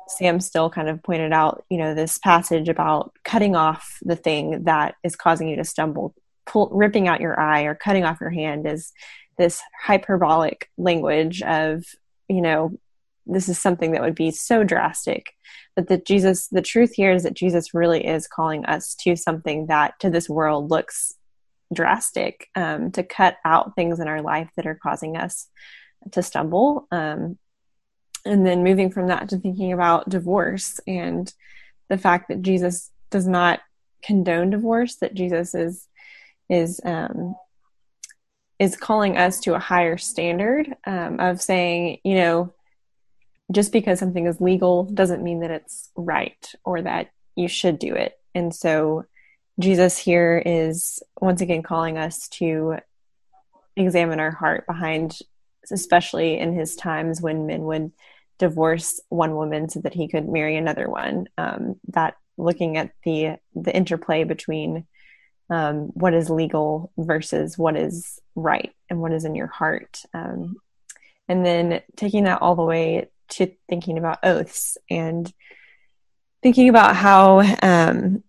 [0.09, 4.65] Sam Still kind of pointed out, you know, this passage about cutting off the thing
[4.65, 6.15] that is causing you to stumble,
[6.47, 8.93] pull, ripping out your eye or cutting off your hand is
[9.39, 11.85] this hyperbolic language of,
[12.31, 12.73] you know,
[13.27, 15.27] this is something that would be so drastic.
[15.77, 19.67] But that Jesus, the truth here is that Jesus really is calling us to something
[19.67, 21.15] that to this world looks
[21.73, 25.49] drastic, um, to cut out things in our life that are causing us
[26.13, 26.87] to stumble.
[26.91, 27.39] Um,
[28.25, 31.33] and then moving from that to thinking about divorce and
[31.89, 33.61] the fact that Jesus does not
[34.03, 35.87] condone divorce, that Jesus is
[36.49, 37.35] is um,
[38.61, 42.53] is calling us to a higher standard um, of saying, you know,
[43.51, 47.95] just because something is legal doesn't mean that it's right or that you should do
[47.95, 48.13] it.
[48.35, 49.07] And so
[49.59, 52.77] Jesus here is once again calling us to
[53.77, 55.19] examine our heart behind,
[55.73, 57.93] especially in his times when men would
[58.39, 61.29] divorce one woman so that he could marry another one.
[61.39, 64.87] Um, that looking at the the interplay between
[65.51, 70.03] um, what is legal versus what is right and what is in your heart.
[70.15, 70.57] Um,
[71.29, 75.33] and then taking that all the way to thinking about oaths and
[76.43, 78.23] thinking about how um,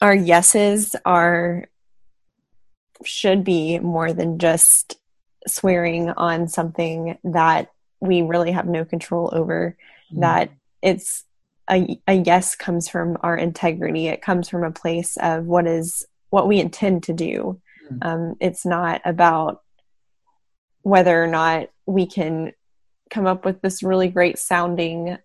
[0.00, 1.68] our yeses are
[3.04, 4.98] should be more than just
[5.46, 9.76] swearing on something that we really have no control over
[10.12, 10.20] mm.
[10.20, 10.50] that
[10.80, 11.24] it's
[11.70, 16.06] a, a yes comes from our integrity it comes from a place of what is
[16.30, 17.98] what we intend to do mm.
[18.06, 19.62] um, it's not about
[20.82, 22.52] whether or not we can
[23.10, 25.16] come up with this really great sounding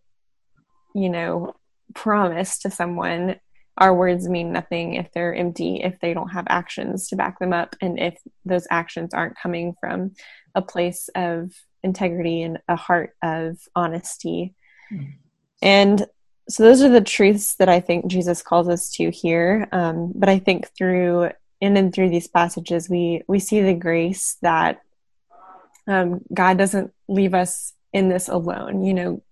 [0.96, 1.54] you know
[1.94, 3.36] promise to someone
[3.78, 7.54] our words mean nothing if they're empty if they don't have actions to back them
[7.54, 10.12] up and if those actions aren't coming from
[10.56, 11.52] a place of
[11.84, 14.54] integrity and a heart of honesty
[14.92, 15.14] mm.
[15.62, 16.06] and
[16.50, 20.30] so those are the truths that i think jesus calls us to here um, but
[20.30, 21.30] i think through
[21.62, 24.82] in and through these passages we we see the grace that
[25.88, 28.84] um, god doesn't leave us in this alone.
[28.84, 29.24] You know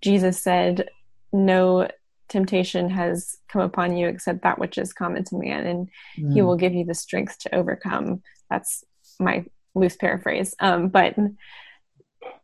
[0.00, 0.88] jesus said
[1.32, 1.88] no
[2.28, 5.88] temptation has come upon you except that which is common to man and
[6.18, 6.32] mm.
[6.32, 8.22] he will give you the strength to overcome.
[8.50, 8.84] That's
[9.20, 9.44] my
[9.74, 10.54] loose paraphrase.
[10.58, 11.16] Um, but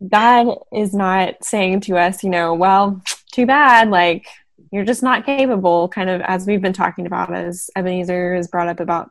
[0.07, 3.03] god is not saying to us you know well
[3.33, 4.27] too bad like
[4.71, 8.69] you're just not capable kind of as we've been talking about as ebenezer has brought
[8.69, 9.11] up about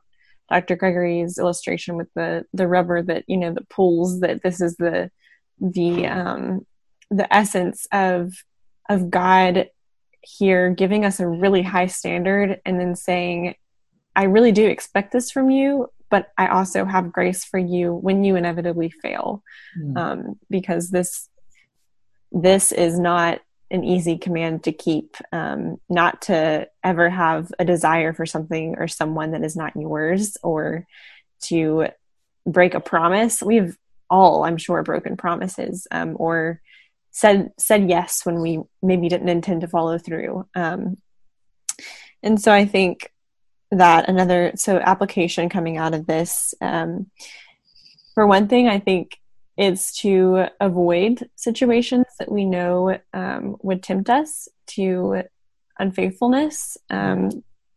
[0.50, 4.78] dr gregory's illustration with the the rubber that you know that pulls that this is
[4.78, 5.12] the
[5.60, 6.66] the um
[7.10, 8.34] the essence of
[8.90, 9.68] of god
[10.24, 13.56] here giving us a really high standard and then saying,
[14.16, 18.24] I really do expect this from you, but I also have grace for you when
[18.24, 19.44] you inevitably fail.
[19.80, 19.98] Mm.
[19.98, 21.28] Um, because this
[22.34, 23.42] this is not
[23.72, 28.88] an easy command to keep, um, not to ever have a desire for something or
[28.88, 30.86] someone that is not yours or
[31.42, 31.88] to
[32.46, 33.42] break a promise.
[33.42, 33.78] We've
[34.10, 36.62] all, I'm sure, broken promises um, or
[37.12, 40.96] said said yes when we maybe didn't intend to follow through um,
[42.24, 43.12] and so i think
[43.70, 47.08] that another so application coming out of this um,
[48.14, 49.18] for one thing, I think
[49.62, 55.22] it's to avoid situations that we know um, would tempt us to
[55.78, 57.30] unfaithfulness, um,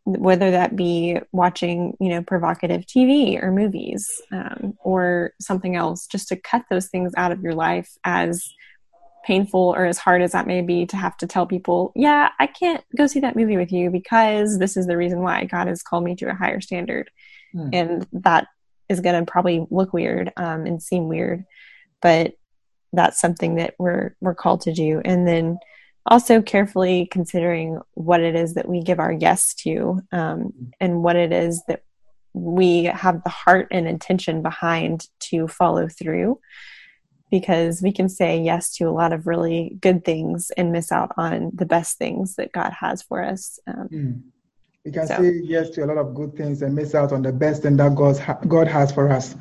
[0.04, 6.28] whether that be watching, you know, provocative TV or movies um, or something else, just
[6.28, 8.48] to cut those things out of your life as
[9.26, 12.46] painful or as hard as that may be to have to tell people, yeah, I
[12.46, 15.82] can't go see that movie with you because this is the reason why God has
[15.82, 17.10] called me to a higher standard.
[17.54, 17.70] Mm.
[17.74, 18.48] And that
[18.88, 21.44] is going to probably look weird um, and seem weird,
[22.04, 22.34] but
[22.92, 25.00] that's something that we're we're called to do.
[25.04, 25.58] And then
[26.06, 31.16] also carefully considering what it is that we give our yes to um, and what
[31.16, 31.82] it is that
[32.34, 36.38] we have the heart and intention behind to follow through
[37.30, 41.12] because we can say yes to a lot of really good things and miss out
[41.16, 43.58] on the best things that God has for us.
[43.66, 44.22] Um, mm.
[44.84, 45.16] We can so.
[45.16, 47.78] say yes to a lot of good things and miss out on the best thing
[47.78, 49.34] that God's ha- God has for us.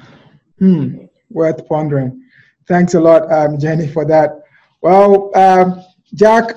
[0.60, 1.06] Hmm.
[1.30, 2.23] Worth pondering.
[2.68, 4.44] Thanks a lot, um, Jenny, for that.
[4.82, 5.84] Well, um,
[6.14, 6.56] Jack,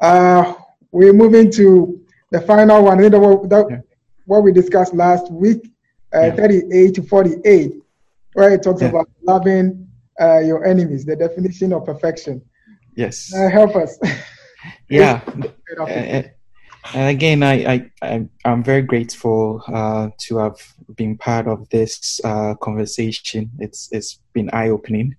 [0.00, 0.54] uh,
[0.92, 3.02] we're moving to the final one.
[3.02, 3.80] You know, what, that, yeah.
[4.24, 5.70] what we discussed last week,
[6.14, 6.36] uh, yeah.
[6.36, 7.72] 38 to 48,
[8.34, 8.88] where it talks yeah.
[8.88, 9.88] about loving
[10.20, 12.42] uh, your enemies, the definition of perfection.
[12.94, 13.32] Yes.
[13.34, 13.98] Uh, help us.
[14.88, 15.20] yeah.
[16.94, 20.60] and again, I, I, I, am very grateful uh, to have
[20.94, 23.50] been part of this uh, conversation.
[23.58, 25.16] It's, it's been eye opening.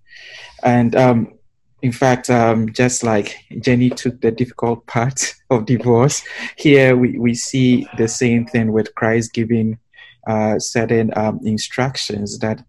[0.63, 1.37] And um,
[1.81, 6.23] in fact, um, just like Jenny took the difficult part of divorce,
[6.57, 9.79] here we, we see the same thing with Christ giving
[10.27, 12.63] uh, certain um, instructions that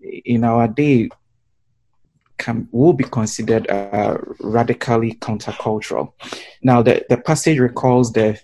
[0.00, 1.08] in our day
[2.40, 6.12] can, will be considered uh, radically countercultural.
[6.62, 8.40] Now, the, the passage recalls the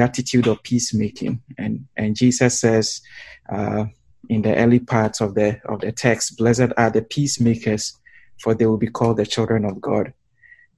[0.00, 3.00] attitude of peacemaking, and and Jesus says
[3.48, 3.84] uh,
[4.28, 7.96] in the early parts of the of the text, "Blessed are the peacemakers,
[8.40, 10.12] for they will be called the children of God."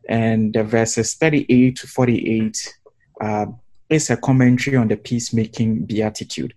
[0.09, 2.59] And the verses thirty eight to forty eight
[3.23, 3.47] uh,
[3.89, 6.53] is a commentary on the peacemaking beatitude.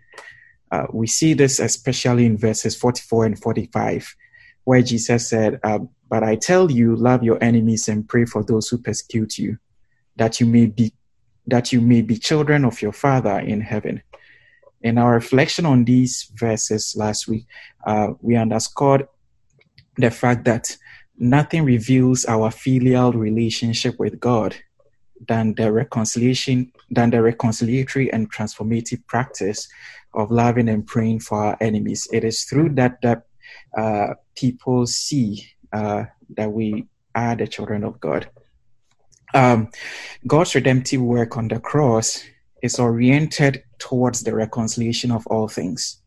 [0.69, 4.15] Uh, we see this especially in verses 44 and 45
[4.63, 8.69] where Jesus said, uh, But I tell you, love your enemies and pray for those
[8.69, 9.57] who persecute you,
[10.15, 10.93] that you may be
[11.47, 14.01] that you may be children of your Father in heaven.
[14.81, 17.45] In our reflection on these verses last week,
[17.85, 19.07] uh, we underscored
[19.97, 20.75] the fact that
[21.17, 24.55] nothing reveals our filial relationship with God
[25.27, 29.67] than the reconciliation, than the reconciliatory and transformative practice
[30.13, 32.07] of loving and praying for our enemies.
[32.11, 33.23] It is through that that
[33.77, 36.05] uh, people see uh,
[36.35, 38.29] that we are the children of God.
[39.33, 39.69] Um,
[40.27, 42.23] God's redemptive work on the cross
[42.61, 46.01] is oriented towards the reconciliation of all things,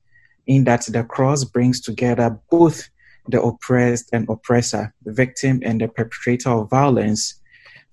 [0.47, 2.89] in that the cross brings together both
[3.29, 7.41] the oppressed and oppressor, the victim and the perpetrator of violence,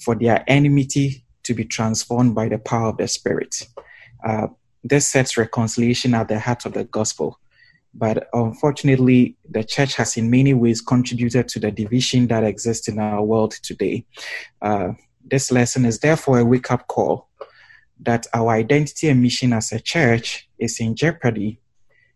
[0.03, 3.67] for their enmity to be transformed by the power of the Spirit.
[4.23, 4.47] Uh,
[4.83, 7.39] this sets reconciliation at the heart of the gospel.
[7.93, 12.99] But unfortunately, the church has in many ways contributed to the division that exists in
[12.99, 14.05] our world today.
[14.61, 17.29] Uh, this lesson is therefore a wake up call
[17.99, 21.59] that our identity and mission as a church is in jeopardy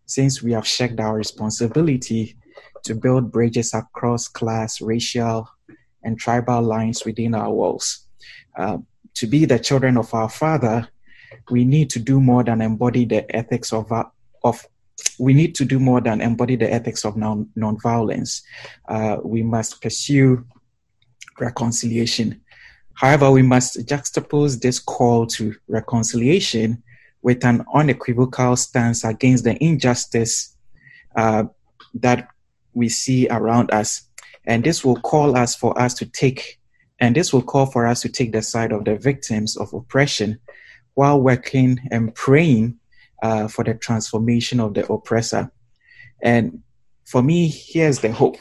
[0.05, 2.37] since we have shirked our responsibility
[2.83, 5.47] to build bridges across class, racial,
[6.03, 8.05] and tribal lines within our walls.
[8.57, 8.77] Uh,
[9.13, 10.87] to be the children of our Father,
[11.49, 13.91] we need to do more than embody the ethics of,
[14.43, 14.65] of
[15.19, 18.41] we need to do more than embody the ethics of non nonviolence.
[18.87, 20.45] Uh, we must pursue
[21.39, 22.41] reconciliation.
[22.93, 26.81] However, we must juxtapose this call to reconciliation
[27.21, 30.55] with an unequivocal stance against the injustice
[31.15, 31.43] uh,
[31.95, 32.29] that
[32.73, 34.03] we see around us.
[34.45, 36.59] And this will call us for us to take,
[36.99, 40.39] and this will call for us to take the side of the victims of oppression
[40.93, 42.79] while working and praying
[43.21, 45.51] uh, for the transformation of the oppressor.
[46.21, 46.61] And
[47.05, 48.37] for me, here's the hope.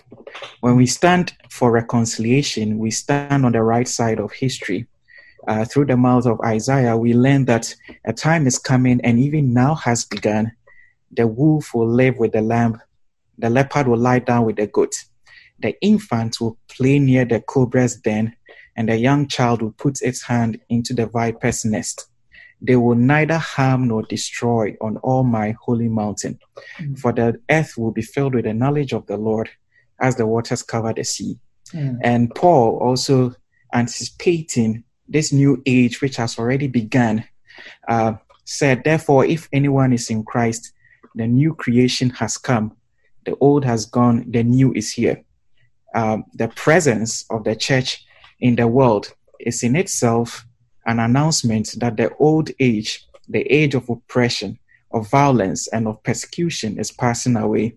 [0.61, 4.87] When we stand for reconciliation, we stand on the right side of history.
[5.47, 7.73] Uh, through the mouth of Isaiah, we learn that
[8.05, 10.51] a time is coming and even now has begun.
[11.13, 12.81] The wolf will live with the lamb,
[13.39, 14.95] the leopard will lie down with the goat,
[15.61, 18.35] the infant will play near the cobra's den,
[18.77, 22.09] and the young child will put its hand into the viper's nest.
[22.61, 26.39] They will neither harm nor destroy on all my holy mountain.
[26.79, 26.99] Mm.
[26.99, 29.51] For the earth will be filled with the knowledge of the Lord
[30.01, 31.39] as the waters cover the sea.
[31.73, 31.99] Mm.
[32.03, 33.35] And Paul also
[33.75, 37.25] anticipating this new age which has already begun,
[37.89, 40.73] uh, said, Therefore, if anyone is in Christ,
[41.15, 42.77] the new creation has come.
[43.25, 45.23] The old has gone, the new is here.
[45.95, 48.05] Um, the presence of the church
[48.41, 50.47] in the world is in itself
[50.87, 54.59] an announcement that the old age, the age of oppression,
[54.93, 57.77] of violence, and of persecution is passing away.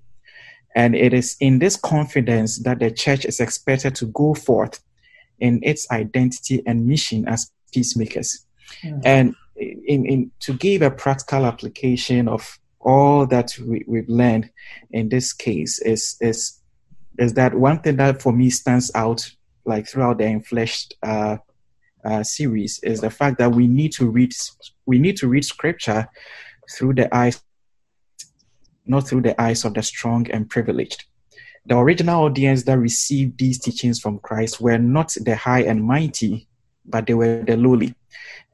[0.76, 4.80] And it is in this confidence that the church is expected to go forth
[5.40, 8.46] in its identity and mission as peacemakers.
[8.84, 9.02] Mm.
[9.04, 14.50] And in, in, to give a practical application of all that we, we've learned
[14.92, 16.60] in this case is, is,
[17.18, 19.30] is that one thing that for me stands out
[19.66, 21.38] like throughout the enfleshed uh,
[22.06, 24.34] uh, series is the fact that we need to read
[24.86, 26.08] we need to read scripture
[26.72, 27.42] through the eyes
[28.86, 31.06] not through the eyes of the strong and privileged.
[31.66, 36.48] The original audience that received these teachings from christ were not the high and mighty
[36.86, 37.94] but they were the lowly.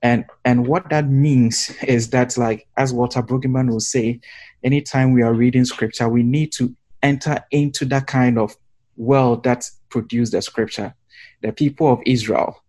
[0.02, 4.20] And and what that means is that like as walter brueggemann will say
[4.64, 8.56] anytime we are reading scripture we need to enter into that kind of
[8.98, 10.96] world that produced the scripture.
[11.42, 12.65] The people of israel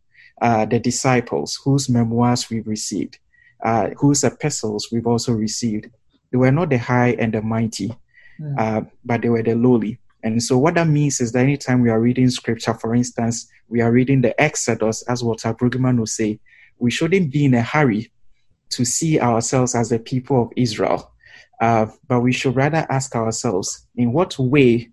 [0.67, 3.19] the disciples whose memoirs we've received,
[3.65, 5.91] uh, whose epistles we've also received.
[6.31, 7.97] They were not the high and the mighty,
[8.41, 8.59] mm.
[8.59, 9.99] uh, but they were the lowly.
[10.23, 13.81] And so, what that means is that anytime we are reading scripture, for instance, we
[13.81, 16.41] are reading the Exodus, as Walter Brueggemann will say,
[16.79, 18.11] we shouldn't be in a hurry
[18.71, 21.13] to see ourselves as the people of Israel,
[21.61, 24.91] uh, but we should rather ask ourselves, in what way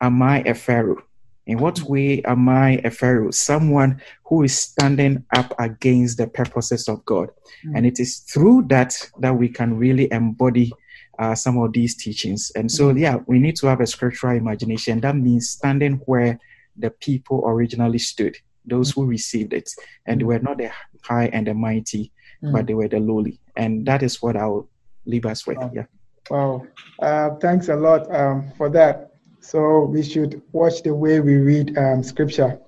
[0.00, 1.02] am I a Pharaoh?
[1.48, 3.30] In what way am I a Pharaoh?
[3.30, 7.30] Someone who is standing up against the purposes of God.
[7.66, 7.72] Mm.
[7.74, 10.70] And it is through that that we can really embody
[11.18, 12.52] uh, some of these teachings.
[12.54, 13.00] And so, mm.
[13.00, 15.00] yeah, we need to have a scriptural imagination.
[15.00, 16.38] That means standing where
[16.76, 18.36] the people originally stood,
[18.66, 19.70] those who received it.
[20.04, 20.70] And they were not the
[21.02, 22.12] high and the mighty,
[22.44, 22.52] mm.
[22.52, 23.40] but they were the lowly.
[23.56, 24.68] And that is what I'll
[25.06, 25.56] leave us with.
[25.56, 25.70] Wow.
[25.74, 25.86] Yeah.
[26.30, 26.66] Wow.
[27.00, 29.07] Uh, thanks a lot um, for that.
[29.48, 32.60] So we should watch the way we read um, scripture.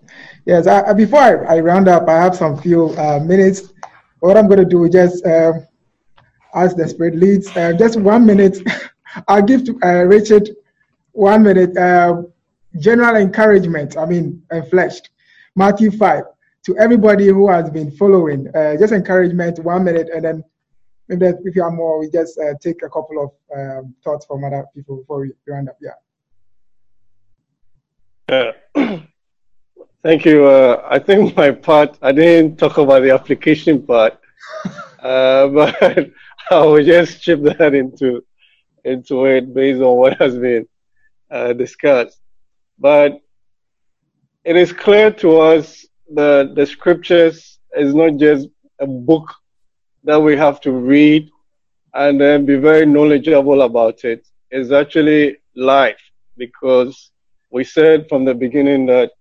[0.46, 3.74] Yes, I, before I, I, round up, I have some few uh, minutes.
[4.20, 5.52] What I'm going to do is just uh,
[6.54, 8.66] as the Spirit leads, uh, just one minute.
[9.28, 10.48] I'll give to uh, Richard
[11.12, 11.76] one minute.
[11.76, 12.22] Uh,
[12.78, 15.10] general encouragement, I mean, enfleshed.
[15.56, 16.24] Matthew 5.
[16.64, 20.44] To everybody who has been following, uh, just encouragement, one minute, and then
[21.08, 24.64] maybe if you are more, we just take a couple of um, thoughts from other
[24.74, 25.76] people before we round up.
[25.82, 25.90] Yeah.
[28.30, 28.52] Yeah.
[30.04, 30.46] Thank you.
[30.46, 34.18] Uh, I think my part, I didn't talk about the application part,
[35.02, 35.74] uh, but
[36.50, 38.22] I will just chip that into
[38.84, 40.66] into it based on what has been
[41.30, 42.18] uh, discussed.
[42.78, 43.20] But
[44.44, 48.48] it is clear to us that the scriptures is not just
[48.80, 49.26] a book
[50.04, 51.28] that we have to read
[51.94, 54.26] and then be very knowledgeable about it.
[54.50, 56.00] It's actually life
[56.36, 57.09] because
[57.50, 59.12] we said from the beginning that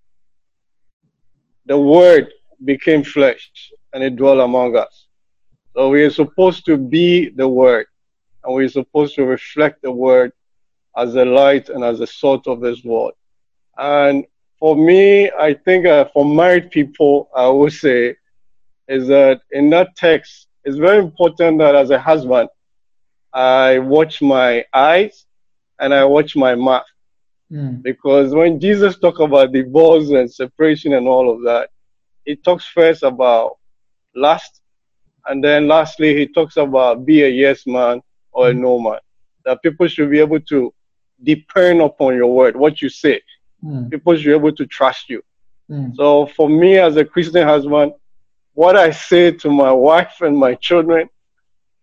[1.65, 2.32] the word
[2.65, 3.51] became flesh
[3.93, 5.07] and it dwelt among us.
[5.75, 7.88] So we are supposed to be the word
[8.43, 10.32] and we're supposed to reflect the word
[10.97, 13.13] as a light and as a salt of this world.
[13.77, 14.25] And
[14.59, 18.15] for me, I think uh, for married people, I would say
[18.88, 22.49] is that in that text, it's very important that as a husband,
[23.34, 25.25] I watch my eyes
[25.80, 26.84] and I watch my mouth.
[27.52, 27.82] Mm.
[27.82, 31.70] Because when Jesus talks about divorce and separation and all of that,
[32.26, 33.58] he talks first about
[34.16, 34.62] lust,
[35.26, 38.52] and then lastly, he talks about be a yes man or mm.
[38.52, 39.00] a no man.
[39.45, 40.74] That people should be able to
[41.24, 43.22] depend upon your word, what you say.
[43.64, 43.89] Mm.
[43.89, 45.22] People should be able to trust you.
[45.70, 45.95] Mm.
[45.95, 47.93] So for me as a Christian husband,
[48.54, 51.10] what I say to my wife and my children,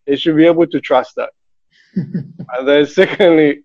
[0.07, 1.31] they should be able to trust that.
[1.95, 3.63] and then secondly,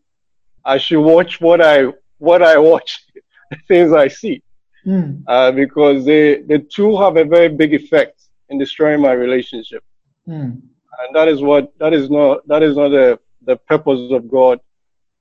[0.65, 1.87] I should watch what I
[2.17, 3.05] what I watch,
[3.67, 4.43] things I see,
[4.85, 5.23] mm.
[5.27, 9.83] uh, because they the two have a very big effect in destroying my relationship,
[10.27, 10.61] mm.
[10.61, 14.59] and that is what that is not that is not the the purpose of God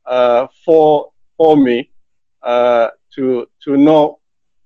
[0.07, 1.91] uh, for for me
[2.43, 4.17] uh, to to not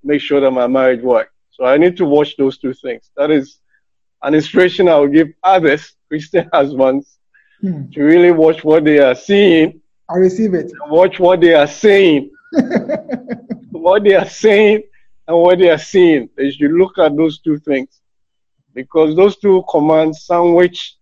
[0.03, 1.33] make sure that my marriage works.
[1.51, 3.11] So I need to watch those two things.
[3.16, 3.59] That is
[4.22, 7.18] an inspiration I will give others, Christian husbands,
[7.62, 7.93] mm.
[7.93, 10.70] to really watch what they are seeing I receive it.
[10.86, 12.30] Watch what they are saying.
[13.70, 14.82] what they are saying
[15.26, 16.28] and what they are seeing.
[16.36, 18.00] They should look at those two things.
[18.74, 20.96] Because those two commands sandwich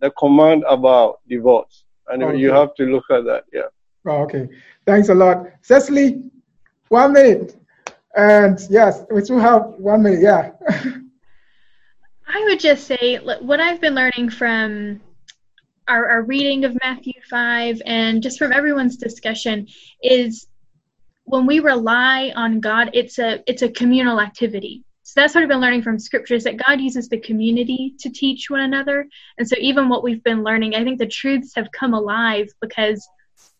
[0.00, 1.84] the command about divorce.
[2.08, 2.38] And okay.
[2.38, 3.44] you have to look at that.
[3.52, 3.68] Yeah.
[4.06, 4.48] Oh, okay.
[4.86, 5.46] Thanks a lot.
[5.62, 6.22] Cecily,
[6.88, 7.56] one minute.
[8.16, 10.20] And yes, we still have one minute.
[10.22, 10.52] Yeah.
[12.28, 15.00] I would just say what I've been learning from
[15.88, 19.66] our, our reading of Matthew 5 and just from everyone's discussion
[20.02, 20.46] is
[21.24, 24.84] when we rely on God, it's a it's a communal activity.
[25.02, 28.50] So that's what I've been learning from scriptures that God uses the community to teach
[28.50, 29.06] one another.
[29.38, 33.06] And so even what we've been learning, I think the truths have come alive because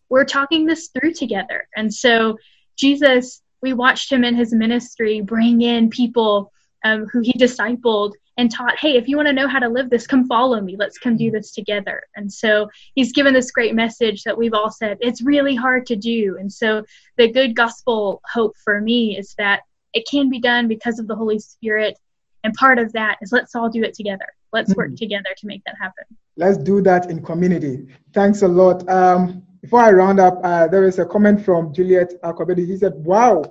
[0.09, 1.67] we're talking this through together.
[1.75, 2.37] And so
[2.77, 6.51] Jesus, we watched him in his ministry bring in people
[6.83, 9.89] um, who he discipled and taught, hey, if you want to know how to live
[9.89, 10.77] this, come follow me.
[10.79, 12.01] Let's come do this together.
[12.15, 15.97] And so he's given this great message that we've all said it's really hard to
[15.97, 16.37] do.
[16.39, 16.85] And so
[17.17, 19.63] the good gospel hope for me is that
[19.93, 21.99] it can be done because of the Holy Spirit.
[22.45, 24.27] And part of that is let's all do it together.
[24.53, 24.95] Let's work mm-hmm.
[24.95, 26.05] together to make that happen.
[26.37, 27.87] Let's do that in community.
[28.13, 28.87] Thanks a lot.
[28.87, 32.65] Um, before I round up, uh, there is a comment from Juliet Akobedi.
[32.65, 33.43] He said, Wow,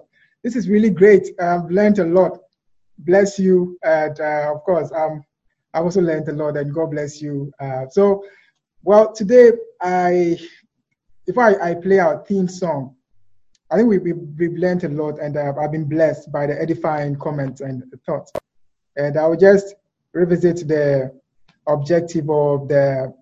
[0.43, 1.28] this is really great.
[1.39, 2.39] I've learned a lot
[2.99, 3.78] bless you.
[3.82, 5.22] And uh, of course, um,
[5.74, 7.53] I also learned a lot, and God bless you.
[7.61, 8.24] Uh, so,
[8.82, 10.38] well, today I,
[11.26, 12.94] if I, I play our theme song,
[13.70, 16.61] I think we, we, we've learned a lot, and uh, I've been blessed by the
[16.61, 18.32] edifying comments and thoughts.
[18.96, 19.74] And I will just
[20.12, 21.12] revisit the
[21.66, 23.14] objective of the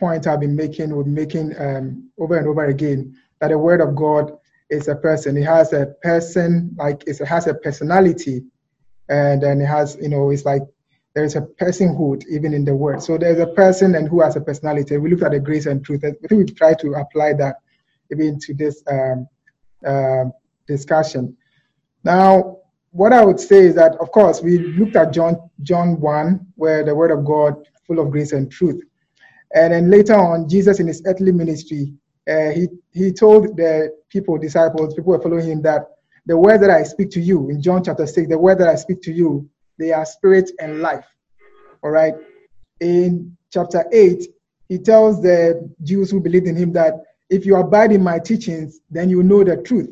[0.00, 3.94] point I've been making, we're making um, over and over again, that the Word of
[3.94, 4.36] God
[4.68, 5.36] is a person.
[5.36, 8.42] It has a person, like it has a personality
[9.08, 10.62] and then it has you know it's like
[11.14, 14.40] there's a personhood even in the word so there's a person and who has a
[14.40, 14.96] personality.
[14.96, 16.04] We look at the grace and truth.
[16.04, 17.56] I think we try to apply that
[18.10, 19.28] even to this um,
[19.86, 20.24] uh,
[20.66, 21.36] discussion.
[22.04, 22.58] Now
[22.92, 26.84] what i would say is that of course we looked at john john 1 where
[26.84, 27.54] the word of god
[27.86, 28.80] full of grace and truth.
[29.54, 31.94] And then later on jesus in his earthly ministry
[32.30, 35.86] uh, he he told the people disciples people were following him that
[36.26, 38.76] the word that I speak to you in John chapter 6, the word that I
[38.76, 39.48] speak to you,
[39.78, 41.06] they are spirit and life.
[41.82, 42.14] All right.
[42.80, 44.28] In chapter 8,
[44.68, 46.94] he tells the Jews who believed in him that
[47.28, 49.90] if you abide in my teachings, then you know the truth.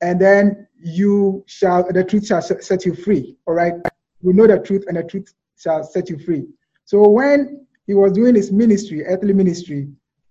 [0.00, 3.36] And then you shall, the truth shall set you free.
[3.46, 3.74] All right.
[4.20, 6.46] You know the truth, and the truth shall set you free.
[6.84, 9.88] So when he was doing his ministry, earthly ministry,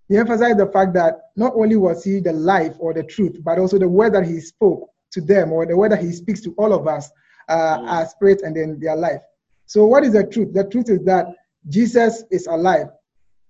[0.10, 3.60] he emphasized the fact that not only was he the life or the truth, but
[3.60, 6.54] also the word that he spoke to them or the way that he speaks to
[6.58, 7.10] all of us
[7.50, 7.88] uh, mm.
[7.88, 9.22] are spirit and then their life.
[9.66, 10.54] So what is the truth?
[10.54, 11.28] The truth is that
[11.70, 12.88] Jesus is alive.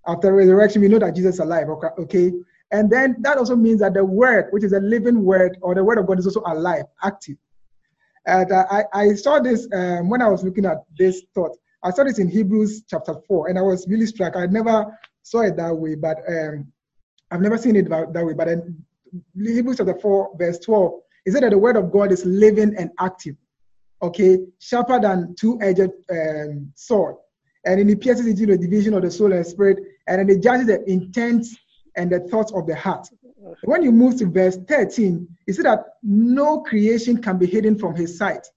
[0.07, 1.67] After resurrection, we know that Jesus is alive,
[1.99, 2.31] okay?
[2.71, 5.83] And then that also means that the word, which is a living word, or the
[5.83, 7.37] word of God is also alive, active.
[8.25, 11.57] And uh, I, I saw this um, when I was looking at this thought.
[11.83, 14.35] I saw this in Hebrews chapter 4, and I was really struck.
[14.35, 14.85] I never
[15.23, 16.71] saw it that way, but um,
[17.31, 18.33] I've never seen it that, that way.
[18.33, 18.83] But in
[19.35, 20.93] Hebrews chapter 4, verse 12,
[21.25, 23.35] he said that the word of God is living and active,
[24.01, 27.15] okay, sharper than two-edged um, sword,
[27.65, 30.41] and then it pierces into the division of the soul and spirit, and then it
[30.41, 31.45] judges the intent
[31.95, 33.07] and the thoughts of the heart.
[33.63, 37.95] When you move to verse 13, he said that no creation can be hidden from
[37.95, 38.47] his sight.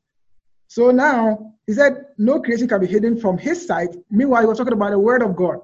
[0.69, 3.97] So now he said no creation can be hidden from his sight.
[4.11, 5.59] Meanwhile, he was talking about the word of God.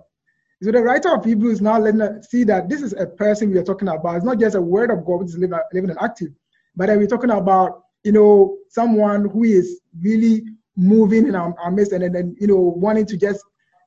[0.62, 3.58] So the writer of Hebrews now letting us see that this is a person we
[3.58, 4.16] are talking about.
[4.16, 6.28] It's not just a word of God which is living, living and active,
[6.76, 10.42] but then we're talking about, you know, someone who is really
[10.76, 13.44] moving in our, our midst and then, you know, wanting to just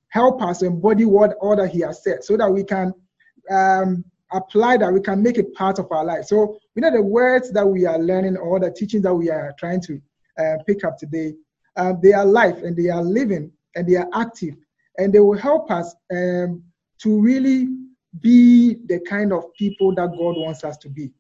[0.09, 2.93] help us embody what all that he has said so that we can
[3.49, 6.25] um, apply that, we can make it part of our life.
[6.25, 9.53] So, you know, the words that we are learning or the teachings that we are
[9.57, 10.01] trying to
[10.37, 11.33] uh, pick up today,
[11.75, 14.55] uh, they are life and they are living and they are active
[14.97, 16.63] and they will help us um,
[16.99, 17.69] to really
[18.19, 21.11] be the kind of people that God wants us to be.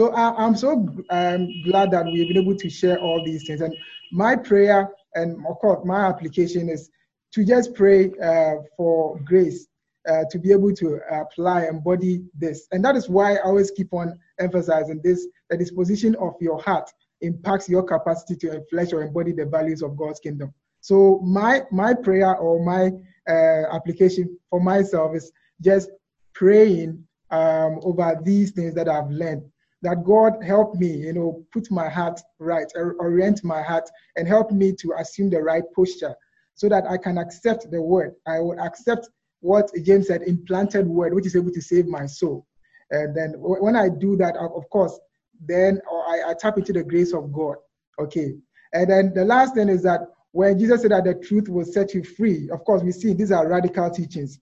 [0.00, 3.60] So I, am so um, glad that we've been able to share all these things.
[3.60, 3.76] And
[4.10, 6.88] my prayer and of course my application is
[7.34, 9.66] to just pray uh, for grace
[10.08, 12.66] uh, to be able to apply, and embody this.
[12.72, 16.90] And that is why I always keep on emphasizing this, the disposition of your heart
[17.20, 20.54] impacts your capacity to flesh or embody the values of God's kingdom.
[20.80, 22.90] So my my prayer or my
[23.30, 25.30] uh, application for myself is
[25.60, 25.90] just
[26.32, 29.42] praying um, over these things that I've learned
[29.82, 34.50] that God help me, you know, put my heart right, orient my heart, and help
[34.50, 36.14] me to assume the right posture
[36.54, 38.14] so that I can accept the word.
[38.26, 39.08] I will accept
[39.40, 42.46] what James said, implanted word, which is able to save my soul.
[42.90, 44.98] And then when I do that, of course,
[45.40, 47.56] then I, I tap into the grace of God.
[47.98, 48.34] Okay.
[48.72, 50.00] And then the last thing is that
[50.32, 53.32] when Jesus said that the truth will set you free, of course, we see these
[53.32, 54.38] are radical teachings.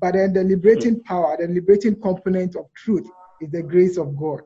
[0.00, 1.02] But then the liberating hmm.
[1.02, 3.08] power, the liberating component of truth
[3.40, 4.42] is the grace of God.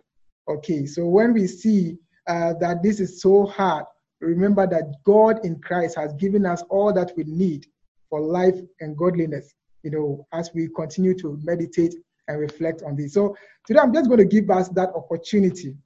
[0.48, 3.86] Okay, so when we see uh, that this is so hard,
[4.20, 7.66] remember that God in Christ has given us all that we need
[8.10, 9.54] for life and godliness.
[9.84, 11.94] you know, as we continue to meditate
[12.26, 13.12] and reflect on this.
[13.12, 13.36] So
[13.66, 15.76] today I'm just going to give us that opportunity.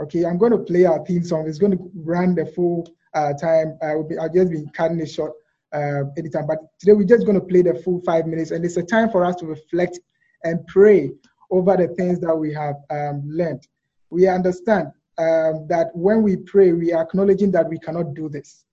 [0.00, 1.48] Okay, I'm going to play our theme song.
[1.48, 3.76] It's going to run the full uh, time.
[3.82, 5.32] I will be, I'll just be cutting it short
[5.72, 6.46] uh, anytime.
[6.46, 9.10] But today we're just going to play the full five minutes, and it's a time
[9.10, 9.98] for us to reflect
[10.44, 11.10] and pray
[11.50, 13.66] over the things that we have um, learned.
[14.10, 14.88] We understand
[15.18, 18.64] um, that when we pray, we are acknowledging that we cannot do this.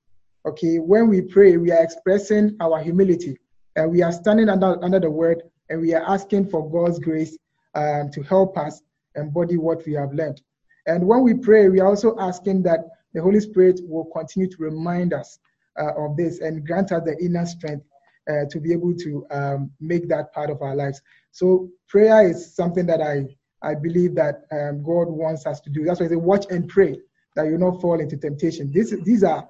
[0.45, 3.37] Okay, when we pray, we are expressing our humility,
[3.75, 7.37] and we are standing under under the word, and we are asking for God's grace
[7.73, 8.81] um, to help us
[9.15, 10.41] embody what we have learned.
[10.85, 12.81] And when we pray, we are also asking that
[13.13, 15.39] the Holy Spirit will continue to remind us
[15.79, 17.85] uh, of this and grant us the inner strength
[18.29, 21.01] uh, to be able to um, make that part of our lives.
[21.31, 23.25] So prayer is something that I
[23.65, 25.83] I believe that um, God wants us to do.
[25.83, 26.99] That's why I say watch and pray
[27.35, 28.71] that you not fall into temptation.
[28.71, 29.47] This these are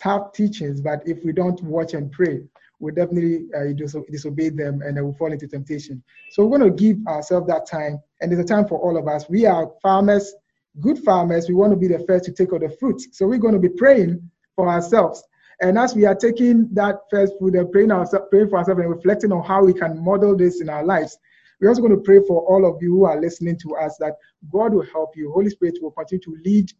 [0.00, 2.42] tough teachings, but if we don't watch and pray,
[2.80, 3.72] we definitely uh,
[4.10, 6.02] disobey them and we will fall into temptation.
[6.32, 9.06] So we're going to give ourselves that time, and it's a time for all of
[9.06, 9.28] us.
[9.28, 10.34] We are farmers
[10.80, 13.08] good farmers, we want to be the first to take all the fruits.
[13.12, 15.22] So we're going to be praying for ourselves.
[15.60, 18.90] And as we are taking that first fruit and praying, ourselves, praying for ourselves and
[18.90, 21.16] reflecting on how we can model this in our lives,
[21.64, 24.16] we're also going to pray for all of you who are listening to us that
[24.52, 25.32] God will help you.
[25.32, 26.70] Holy Spirit will continue to lead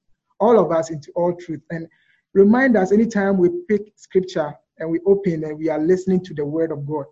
[0.41, 1.63] all of us into all truth.
[1.71, 1.89] And
[2.35, 6.45] remind us anytime we pick scripture and we open and we are listening to the
[6.45, 7.07] word of God,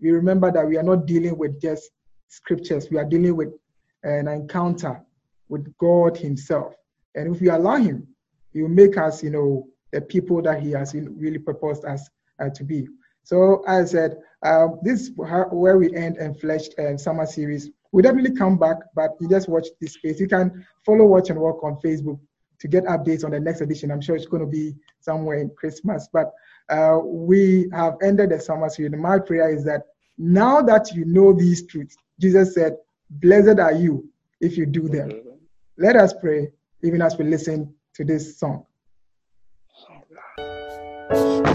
[0.00, 1.90] we remember that we are not dealing with just
[2.28, 3.50] scriptures, we are dealing with
[4.04, 4.98] an encounter
[5.50, 6.72] with God Himself.
[7.14, 8.08] And if we allow Him,
[8.54, 12.08] He will make us, you know, the people that He has really proposed us
[12.40, 12.88] uh, to be.
[13.22, 17.70] So, as I said, um, this is where we end enfleshed uh, summer series.
[17.92, 20.18] We'll definitely come back, but you just watch this space.
[20.18, 22.18] You can follow Watch and Walk on Facebook
[22.58, 23.90] to get updates on the next edition.
[23.90, 26.08] I'm sure it's going to be somewhere in Christmas.
[26.12, 26.32] But
[26.70, 28.92] uh, we have ended the summer series.
[28.98, 29.82] My prayer is that
[30.16, 32.76] now that you know these truths, Jesus said,
[33.10, 34.08] Blessed are you
[34.40, 35.10] if you do them.
[35.76, 36.48] Let us pray
[36.82, 38.64] even as we listen to this song.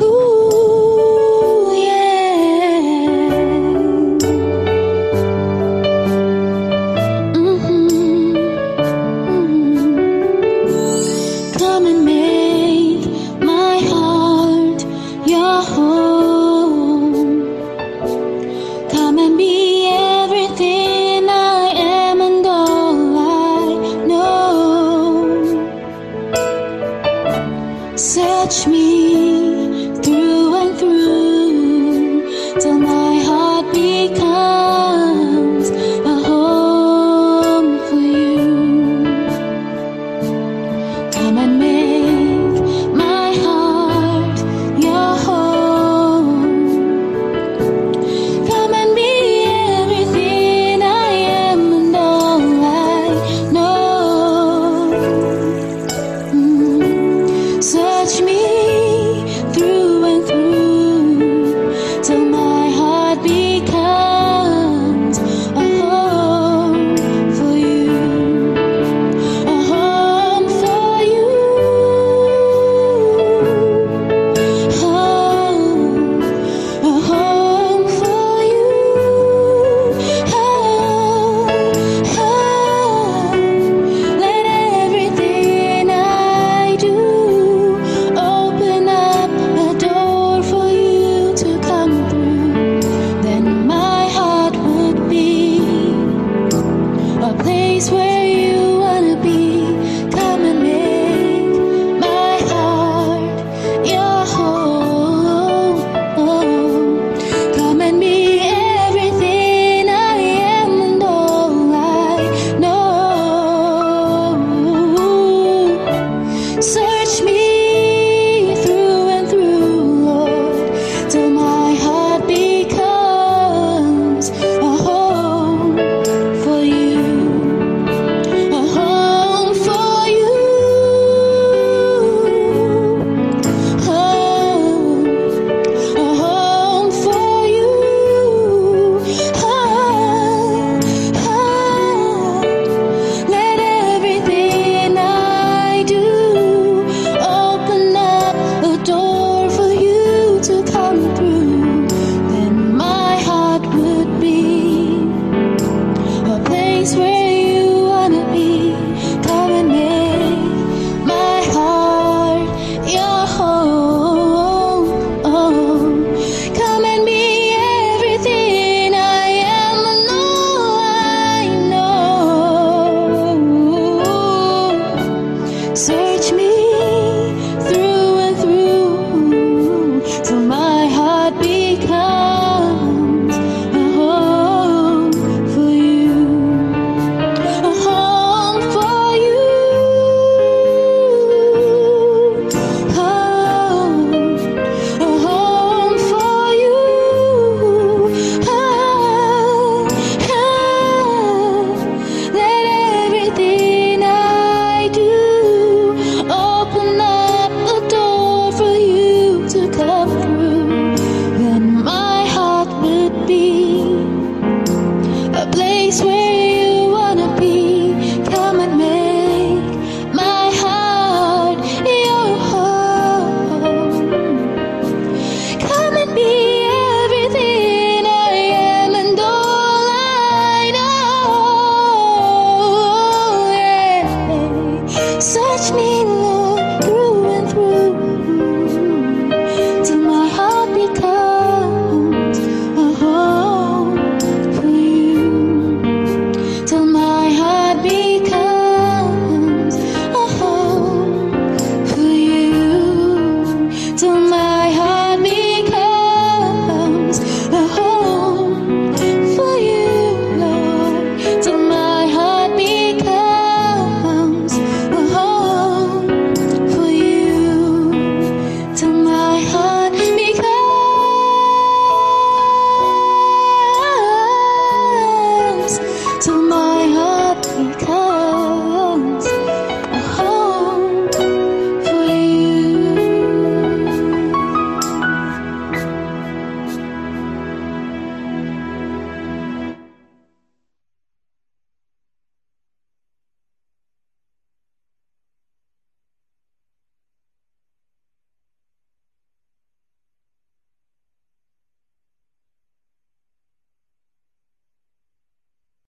[0.02, 0.17] Ooh.